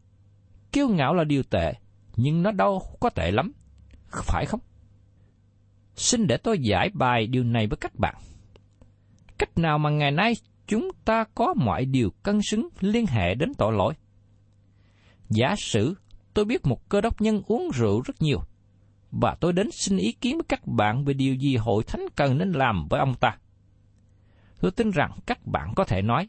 Kiêu 0.71 0.87
ngạo 0.87 1.13
là 1.13 1.23
điều 1.23 1.43
tệ, 1.43 1.73
nhưng 2.15 2.43
nó 2.43 2.51
đâu 2.51 2.81
có 2.99 3.09
tệ 3.09 3.31
lắm, 3.31 3.51
phải 4.11 4.45
không? 4.45 4.59
Xin 5.95 6.27
để 6.27 6.37
tôi 6.37 6.59
giải 6.59 6.89
bài 6.93 7.27
điều 7.27 7.43
này 7.43 7.67
với 7.67 7.77
các 7.77 7.95
bạn. 7.95 8.15
Cách 9.37 9.57
nào 9.57 9.77
mà 9.77 9.89
ngày 9.89 10.11
nay 10.11 10.33
chúng 10.67 10.91
ta 11.05 11.25
có 11.35 11.53
mọi 11.53 11.85
điều 11.85 12.09
cân 12.23 12.39
xứng 12.49 12.69
liên 12.79 13.05
hệ 13.05 13.35
đến 13.35 13.53
tội 13.57 13.73
lỗi? 13.73 13.93
Giả 15.29 15.55
sử 15.57 15.95
tôi 16.33 16.45
biết 16.45 16.65
một 16.65 16.89
cơ 16.89 17.01
đốc 17.01 17.21
nhân 17.21 17.41
uống 17.47 17.69
rượu 17.73 18.01
rất 18.01 18.21
nhiều, 18.21 18.39
và 19.11 19.35
tôi 19.39 19.53
đến 19.53 19.69
xin 19.71 19.97
ý 19.97 20.11
kiến 20.11 20.37
với 20.37 20.45
các 20.49 20.67
bạn 20.67 21.05
về 21.05 21.13
điều 21.13 21.35
gì 21.35 21.55
hội 21.55 21.83
thánh 21.83 22.05
cần 22.15 22.37
nên 22.37 22.51
làm 22.51 22.87
với 22.89 22.99
ông 22.99 23.15
ta. 23.15 23.37
Tôi 24.61 24.71
tin 24.71 24.91
rằng 24.91 25.11
các 25.25 25.45
bạn 25.45 25.73
có 25.75 25.83
thể 25.83 26.01
nói, 26.01 26.27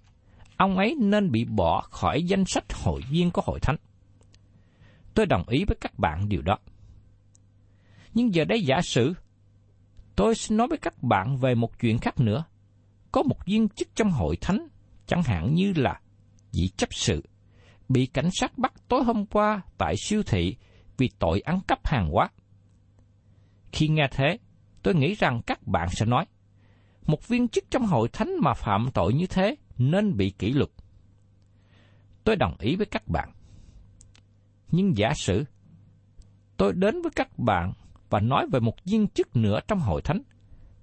ông 0.56 0.76
ấy 0.78 0.94
nên 0.98 1.30
bị 1.30 1.44
bỏ 1.44 1.80
khỏi 1.80 2.22
danh 2.22 2.44
sách 2.44 2.72
hội 2.72 3.00
viên 3.10 3.30
của 3.30 3.42
hội 3.44 3.60
thánh. 3.62 3.76
Tôi 5.14 5.26
đồng 5.26 5.48
ý 5.48 5.64
với 5.64 5.76
các 5.80 5.98
bạn 5.98 6.28
điều 6.28 6.42
đó. 6.42 6.58
Nhưng 8.14 8.34
giờ 8.34 8.44
đây 8.44 8.62
giả 8.62 8.80
sử, 8.82 9.14
tôi 10.16 10.34
xin 10.34 10.56
nói 10.56 10.68
với 10.68 10.78
các 10.78 11.02
bạn 11.02 11.36
về 11.36 11.54
một 11.54 11.78
chuyện 11.80 11.98
khác 11.98 12.20
nữa. 12.20 12.44
Có 13.12 13.22
một 13.22 13.46
viên 13.46 13.68
chức 13.68 13.88
trong 13.94 14.10
hội 14.10 14.36
thánh, 14.40 14.68
chẳng 15.06 15.22
hạn 15.22 15.54
như 15.54 15.72
là 15.76 16.00
vị 16.52 16.68
chấp 16.76 16.88
sự, 16.92 17.22
bị 17.88 18.06
cảnh 18.06 18.28
sát 18.32 18.58
bắt 18.58 18.72
tối 18.88 19.04
hôm 19.04 19.26
qua 19.26 19.62
tại 19.78 19.94
siêu 19.96 20.22
thị 20.26 20.56
vì 20.96 21.10
tội 21.18 21.40
ăn 21.40 21.60
cắp 21.68 21.86
hàng 21.86 22.08
hóa. 22.10 22.28
Khi 23.72 23.88
nghe 23.88 24.08
thế, 24.10 24.38
tôi 24.82 24.94
nghĩ 24.94 25.14
rằng 25.14 25.40
các 25.46 25.66
bạn 25.66 25.88
sẽ 25.90 26.06
nói, 26.06 26.24
một 27.08 27.28
viên 27.28 27.48
chức 27.48 27.64
trong 27.70 27.86
hội 27.86 28.08
thánh 28.08 28.36
mà 28.40 28.54
phạm 28.54 28.88
tội 28.94 29.14
như 29.14 29.26
thế 29.26 29.56
nên 29.78 30.16
bị 30.16 30.30
kỷ 30.30 30.52
luật. 30.52 30.70
Tôi 32.24 32.36
đồng 32.36 32.54
ý 32.58 32.76
với 32.76 32.86
các 32.86 33.08
bạn. 33.08 33.32
Nhưng 34.70 34.96
giả 34.96 35.12
sử, 35.14 35.44
tôi 36.56 36.72
đến 36.72 37.02
với 37.02 37.12
các 37.16 37.38
bạn 37.38 37.72
và 38.10 38.20
nói 38.20 38.46
về 38.52 38.60
một 38.60 38.84
viên 38.84 39.08
chức 39.08 39.36
nữa 39.36 39.60
trong 39.68 39.78
hội 39.78 40.02
thánh. 40.02 40.22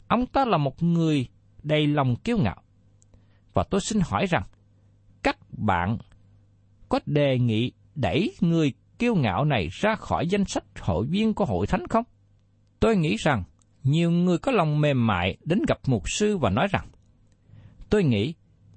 Ông 0.07 0.25
ta 0.25 0.45
là 0.45 0.57
một 0.57 0.83
người 0.83 1.27
đầy 1.63 1.87
lòng 1.87 2.15
kiêu 2.15 2.37
ngạo. 2.37 2.61
Và 3.53 3.63
tôi 3.63 3.81
xin 3.81 3.99
hỏi 4.05 4.25
rằng, 4.25 4.43
các 5.23 5.37
bạn 5.49 5.97
có 6.89 6.99
đề 7.05 7.39
nghị 7.39 7.71
đẩy 7.95 8.35
người 8.41 8.73
kiêu 8.99 9.15
ngạo 9.15 9.45
này 9.45 9.67
ra 9.71 9.95
khỏi 9.95 10.27
danh 10.27 10.45
sách 10.45 10.63
hội 10.79 11.05
viên 11.05 11.33
của 11.33 11.45
hội 11.45 11.67
thánh 11.67 11.87
không? 11.87 12.03
Tôi 12.79 12.95
nghĩ 12.95 13.15
rằng 13.15 13.43
nhiều 13.85 14.11
người 14.11 14.37
có 14.37 14.51
lòng 14.51 14.81
mềm 14.81 15.07
mại 15.07 15.37
đến 15.45 15.61
gặp 15.67 15.79
mục 15.85 16.09
sư 16.09 16.37
và 16.37 16.49
nói 16.49 16.67
rằng, 16.71 16.87
tôi 17.89 18.03
nghĩ 18.03 18.33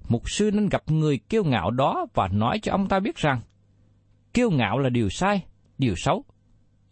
mục 0.09 0.29
sư 0.29 0.51
nên 0.53 0.69
gặp 0.69 0.83
người 0.87 1.17
kiêu 1.17 1.43
ngạo 1.43 1.71
đó 1.71 2.05
và 2.13 2.27
nói 2.27 2.59
cho 2.59 2.71
ông 2.71 2.87
ta 2.87 2.99
biết 2.99 3.15
rằng, 3.15 3.41
kiêu 4.33 4.49
ngạo 4.49 4.79
là 4.79 4.89
điều 4.89 5.09
sai, 5.09 5.45
điều 5.77 5.95
xấu, 5.97 6.25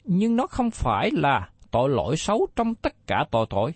nhưng 0.03 0.35
nó 0.35 0.47
không 0.47 0.71
phải 0.71 1.11
là 1.11 1.49
tội 1.71 1.89
lỗi 1.89 2.17
xấu 2.17 2.47
trong 2.55 2.75
tất 2.75 3.07
cả 3.07 3.25
tội 3.31 3.45
tội. 3.49 3.73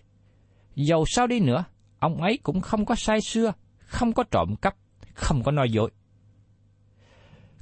Dầu 0.75 1.06
sao 1.08 1.27
đi 1.27 1.39
nữa, 1.39 1.63
ông 1.99 2.21
ấy 2.21 2.39
cũng 2.43 2.62
không 2.62 2.86
có 2.86 2.95
sai 2.95 3.21
xưa, 3.21 3.54
không 3.80 4.13
có 4.13 4.23
trộm 4.32 4.56
cắp, 4.62 4.75
không 5.13 5.43
có 5.43 5.51
nói 5.51 5.71
dối. 5.71 5.91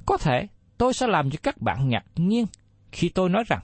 Có 0.06 0.16
thể 0.16 0.48
tôi 0.78 0.94
sẽ 0.94 1.06
làm 1.06 1.30
cho 1.30 1.38
các 1.42 1.60
bạn 1.60 1.88
ngạc 1.88 2.04
nhiên 2.16 2.46
khi 2.92 3.08
tôi 3.08 3.28
nói 3.28 3.44
rằng, 3.46 3.60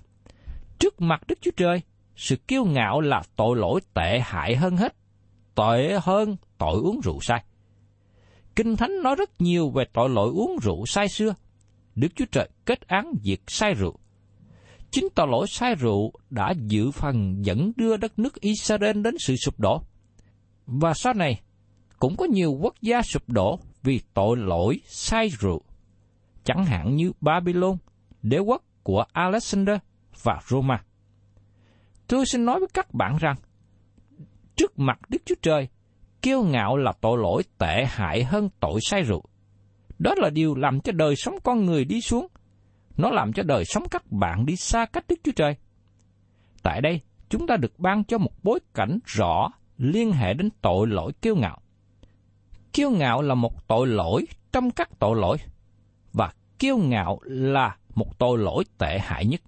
trước 0.78 1.00
mặt 1.00 1.22
Đức 1.28 1.38
Chúa 1.40 1.50
Trời, 1.56 1.82
sự 2.16 2.36
kiêu 2.36 2.64
ngạo 2.64 3.00
là 3.00 3.22
tội 3.36 3.56
lỗi 3.56 3.80
tệ 3.94 4.20
hại 4.24 4.56
hơn 4.56 4.76
hết, 4.76 4.96
tệ 5.54 5.98
hơn 6.02 6.36
tội 6.58 6.80
uống 6.80 7.00
rượu 7.04 7.18
sai. 7.22 7.44
Kinh 8.56 8.76
Thánh 8.76 9.02
nói 9.02 9.14
rất 9.18 9.40
nhiều 9.40 9.70
về 9.70 9.84
tội 9.92 10.08
lỗi 10.10 10.30
uống 10.34 10.56
rượu 10.62 10.86
say 10.86 11.08
xưa. 11.08 11.34
Đức 11.94 12.08
Chúa 12.14 12.24
Trời 12.32 12.48
kết 12.64 12.88
án 12.88 13.12
việc 13.22 13.42
say 13.46 13.74
rượu. 13.74 13.98
Chính 14.90 15.08
tội 15.14 15.26
lỗi 15.30 15.46
say 15.48 15.74
rượu 15.74 16.12
đã 16.30 16.54
dự 16.56 16.90
phần 16.90 17.44
dẫn 17.44 17.72
đưa 17.76 17.96
đất 17.96 18.18
nước 18.18 18.40
Israel 18.40 19.02
đến 19.02 19.14
sự 19.18 19.36
sụp 19.36 19.60
đổ. 19.60 19.82
Và 20.66 20.92
sau 20.94 21.14
này, 21.14 21.40
cũng 21.98 22.16
có 22.16 22.24
nhiều 22.24 22.52
quốc 22.60 22.74
gia 22.82 23.02
sụp 23.02 23.28
đổ 23.28 23.58
vì 23.82 24.00
tội 24.14 24.36
lỗi 24.36 24.80
say 24.86 25.28
rượu. 25.28 25.62
Chẳng 26.44 26.64
hạn 26.64 26.96
như 26.96 27.12
Babylon, 27.20 27.76
đế 28.22 28.38
quốc 28.38 28.62
của 28.82 29.04
Alexander 29.12 29.76
và 30.22 30.40
Roma. 30.48 30.84
Tôi 32.08 32.26
xin 32.26 32.44
nói 32.44 32.60
với 32.60 32.68
các 32.74 32.94
bạn 32.94 33.16
rằng, 33.20 33.36
trước 34.56 34.78
mặt 34.78 34.98
Đức 35.08 35.22
Chúa 35.24 35.34
Trời, 35.42 35.68
kiêu 36.22 36.42
ngạo 36.42 36.76
là 36.76 36.92
tội 37.00 37.18
lỗi 37.18 37.42
tệ 37.58 37.84
hại 37.88 38.24
hơn 38.24 38.48
tội 38.60 38.80
say 38.82 39.02
rượu. 39.02 39.22
Đó 39.98 40.14
là 40.16 40.30
điều 40.30 40.54
làm 40.54 40.80
cho 40.80 40.92
đời 40.92 41.16
sống 41.16 41.34
con 41.44 41.64
người 41.64 41.84
đi 41.84 42.00
xuống. 42.00 42.26
Nó 42.96 43.10
làm 43.10 43.32
cho 43.32 43.42
đời 43.42 43.64
sống 43.64 43.84
các 43.90 44.12
bạn 44.12 44.46
đi 44.46 44.56
xa 44.56 44.86
cách 44.86 45.04
Đức 45.08 45.16
Chúa 45.24 45.32
Trời. 45.36 45.56
Tại 46.62 46.80
đây, 46.80 47.00
chúng 47.28 47.46
ta 47.46 47.56
được 47.56 47.78
ban 47.78 48.04
cho 48.04 48.18
một 48.18 48.32
bối 48.42 48.60
cảnh 48.74 48.98
rõ 49.04 49.48
liên 49.78 50.12
hệ 50.12 50.34
đến 50.34 50.48
tội 50.60 50.86
lỗi 50.86 51.12
kiêu 51.22 51.36
ngạo. 51.36 51.58
Kiêu 52.72 52.90
ngạo 52.90 53.22
là 53.22 53.34
một 53.34 53.68
tội 53.68 53.86
lỗi 53.86 54.26
trong 54.52 54.70
các 54.70 54.98
tội 54.98 55.16
lỗi, 55.16 55.36
và 56.12 56.32
kiêu 56.58 56.76
ngạo 56.76 57.18
là 57.22 57.76
một 57.94 58.18
tội 58.18 58.38
lỗi 58.38 58.64
tệ 58.78 58.98
hại 58.98 59.26
nhất. 59.26 59.40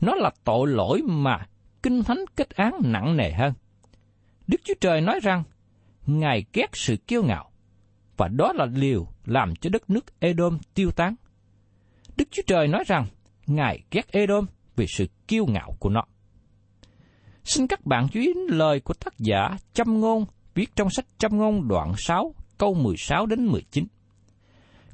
Nó 0.00 0.14
là 0.14 0.30
tội 0.44 0.68
lỗi 0.68 1.02
mà 1.02 1.46
Kinh 1.82 2.02
Thánh 2.04 2.24
kết 2.36 2.50
án 2.50 2.72
nặng 2.82 3.16
nề 3.16 3.32
hơn. 3.32 3.52
Đức 4.46 4.60
Chúa 4.64 4.74
Trời 4.80 5.00
nói 5.00 5.20
rằng, 5.22 5.42
Ngài 6.06 6.44
ghét 6.52 6.70
sự 6.72 6.96
kiêu 6.96 7.22
ngạo, 7.22 7.50
và 8.16 8.28
đó 8.28 8.52
là 8.52 8.66
liều 8.74 9.06
làm 9.24 9.56
cho 9.56 9.70
đất 9.70 9.90
nước 9.90 10.20
Edom 10.20 10.58
tiêu 10.74 10.90
tán. 10.90 11.14
Đức 12.16 12.28
Chúa 12.30 12.42
Trời 12.46 12.68
nói 12.68 12.84
rằng, 12.86 13.06
Ngài 13.46 13.82
ghét 13.90 14.12
Edom 14.12 14.46
vì 14.76 14.86
sự 14.88 15.06
kiêu 15.28 15.46
ngạo 15.46 15.76
của 15.80 15.88
nó. 15.88 16.04
Xin 17.44 17.66
các 17.66 17.86
bạn 17.86 18.08
chú 18.12 18.20
ý 18.20 18.32
lời 18.48 18.80
của 18.80 18.94
tác 18.94 19.18
giả 19.18 19.56
Châm 19.72 20.00
Ngôn 20.00 20.24
viết 20.54 20.76
trong 20.76 20.90
sách 20.90 21.06
Châm 21.18 21.38
Ngôn 21.38 21.68
đoạn 21.68 21.92
6 21.98 22.34
câu 22.58 22.74
16 22.74 23.26
đến 23.26 23.46
19. 23.46 23.86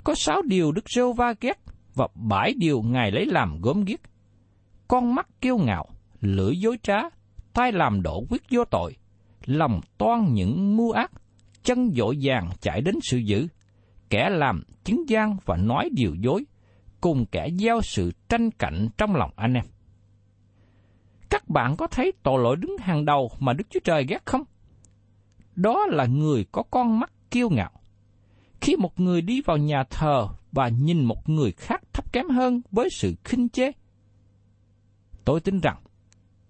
Có 0.04 0.14
sáu 0.14 0.42
điều 0.42 0.72
Đức 0.72 0.84
Rêu 0.94 1.12
Va 1.12 1.34
ghét 1.40 1.58
và 1.94 2.08
bảy 2.14 2.54
điều 2.56 2.82
Ngài 2.82 3.10
lấy 3.10 3.26
làm 3.26 3.60
gốm 3.60 3.84
ghét. 3.84 4.00
Con 4.88 5.14
mắt 5.14 5.28
kiêu 5.40 5.58
ngạo, 5.58 5.86
lưỡi 6.20 6.56
dối 6.56 6.78
trá, 6.82 6.96
tay 7.52 7.72
làm 7.72 8.02
đổ 8.02 8.24
quyết 8.30 8.42
vô 8.50 8.64
tội, 8.64 8.96
lòng 9.44 9.80
toan 9.98 10.34
những 10.34 10.76
mưu 10.76 10.90
ác, 10.90 11.12
chân 11.62 11.90
dội 11.96 12.18
vàng 12.22 12.50
chạy 12.60 12.80
đến 12.80 12.94
sự 13.02 13.18
dữ, 13.18 13.46
kẻ 14.10 14.30
làm 14.30 14.62
chứng 14.84 15.08
gian 15.08 15.36
và 15.44 15.56
nói 15.56 15.90
điều 15.92 16.14
dối, 16.14 16.44
cùng 17.00 17.26
kẻ 17.26 17.48
gieo 17.58 17.80
sự 17.82 18.12
tranh 18.28 18.50
cạnh 18.50 18.88
trong 18.98 19.16
lòng 19.16 19.30
anh 19.36 19.54
em. 19.54 19.64
Các 21.30 21.48
bạn 21.48 21.76
có 21.76 21.86
thấy 21.86 22.12
tội 22.22 22.42
lỗi 22.42 22.56
đứng 22.56 22.76
hàng 22.78 23.04
đầu 23.04 23.30
mà 23.40 23.52
Đức 23.52 23.64
Chúa 23.70 23.80
Trời 23.84 24.04
ghét 24.08 24.22
không? 24.24 24.42
Đó 25.54 25.86
là 25.86 26.06
người 26.06 26.46
có 26.52 26.62
con 26.62 27.00
mắt 27.00 27.12
kiêu 27.30 27.50
ngạo. 27.50 27.70
Khi 28.60 28.76
một 28.76 29.00
người 29.00 29.22
đi 29.22 29.40
vào 29.40 29.56
nhà 29.56 29.84
thờ 29.90 30.28
và 30.52 30.68
nhìn 30.68 31.04
một 31.04 31.28
người 31.28 31.52
khác 31.52 31.82
thấp 31.92 32.12
kém 32.12 32.28
hơn 32.28 32.60
với 32.70 32.88
sự 32.92 33.14
khinh 33.24 33.48
chế, 33.48 33.72
tôi 35.24 35.40
tin 35.40 35.60
rằng, 35.60 35.76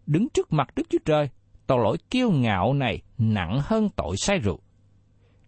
đứng 0.09 0.29
trước 0.29 0.53
mặt 0.53 0.69
Đức 0.77 0.83
Chúa 0.91 0.99
Trời, 1.05 1.29
tội 1.67 1.79
lỗi 1.85 1.97
kiêu 2.11 2.31
ngạo 2.31 2.75
này 2.75 3.03
nặng 3.19 3.61
hơn 3.63 3.89
tội 3.97 4.17
say 4.17 4.39
rượu. 4.39 4.59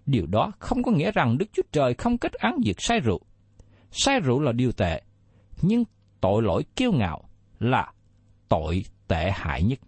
Điều 0.07 0.27
đó 0.27 0.53
không 0.59 0.83
có 0.83 0.92
nghĩa 0.92 1.12
rằng 1.12 1.38
Đức 1.38 1.46
Chúa 1.53 1.62
Trời 1.73 1.94
không 1.94 2.18
kết 2.18 2.33
án 2.33 2.57
việc 2.64 2.77
say 2.79 3.01
rượu. 3.01 3.20
Say 3.90 4.20
rượu 4.20 4.40
là 4.40 4.53
điều 4.53 4.73
tệ, 4.73 5.03
nhưng 5.62 5.85
tội 6.20 6.42
lỗi 6.42 6.64
kiêu 6.77 6.92
ngạo 6.92 7.23
là 7.59 7.92
tội 8.49 8.85
tệ 9.09 9.31
hại 9.35 9.62
nhất. 9.62 9.79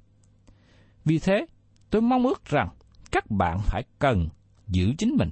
Vì 1.04 1.18
thế, 1.18 1.46
tôi 1.90 2.02
mong 2.02 2.26
ước 2.26 2.44
rằng 2.44 2.68
các 3.10 3.30
bạn 3.30 3.58
phải 3.66 3.82
cần 3.98 4.28
giữ 4.66 4.92
chính 4.98 5.16
mình 5.18 5.30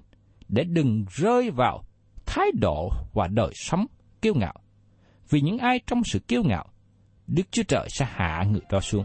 để 0.49 0.65
đừng 0.65 1.05
rơi 1.11 1.51
vào 1.51 1.85
thái 2.27 2.47
độ 2.61 2.91
và 3.15 3.27
đời 3.27 3.53
sống 3.55 3.87
kiêu 4.23 4.35
ngạo. 4.35 4.55
Vì 5.31 5.41
những 5.41 5.59
ai 5.59 5.81
trong 5.87 6.05
sự 6.05 6.19
kiêu 6.19 6.43
ngạo, 6.43 6.65
Đức 7.27 7.43
Chúa 7.51 7.63
Trời 7.63 7.89
sẽ 7.91 8.07
hạ 8.11 8.45
người 8.51 8.63
đó 8.71 8.81
xuống. 8.81 9.05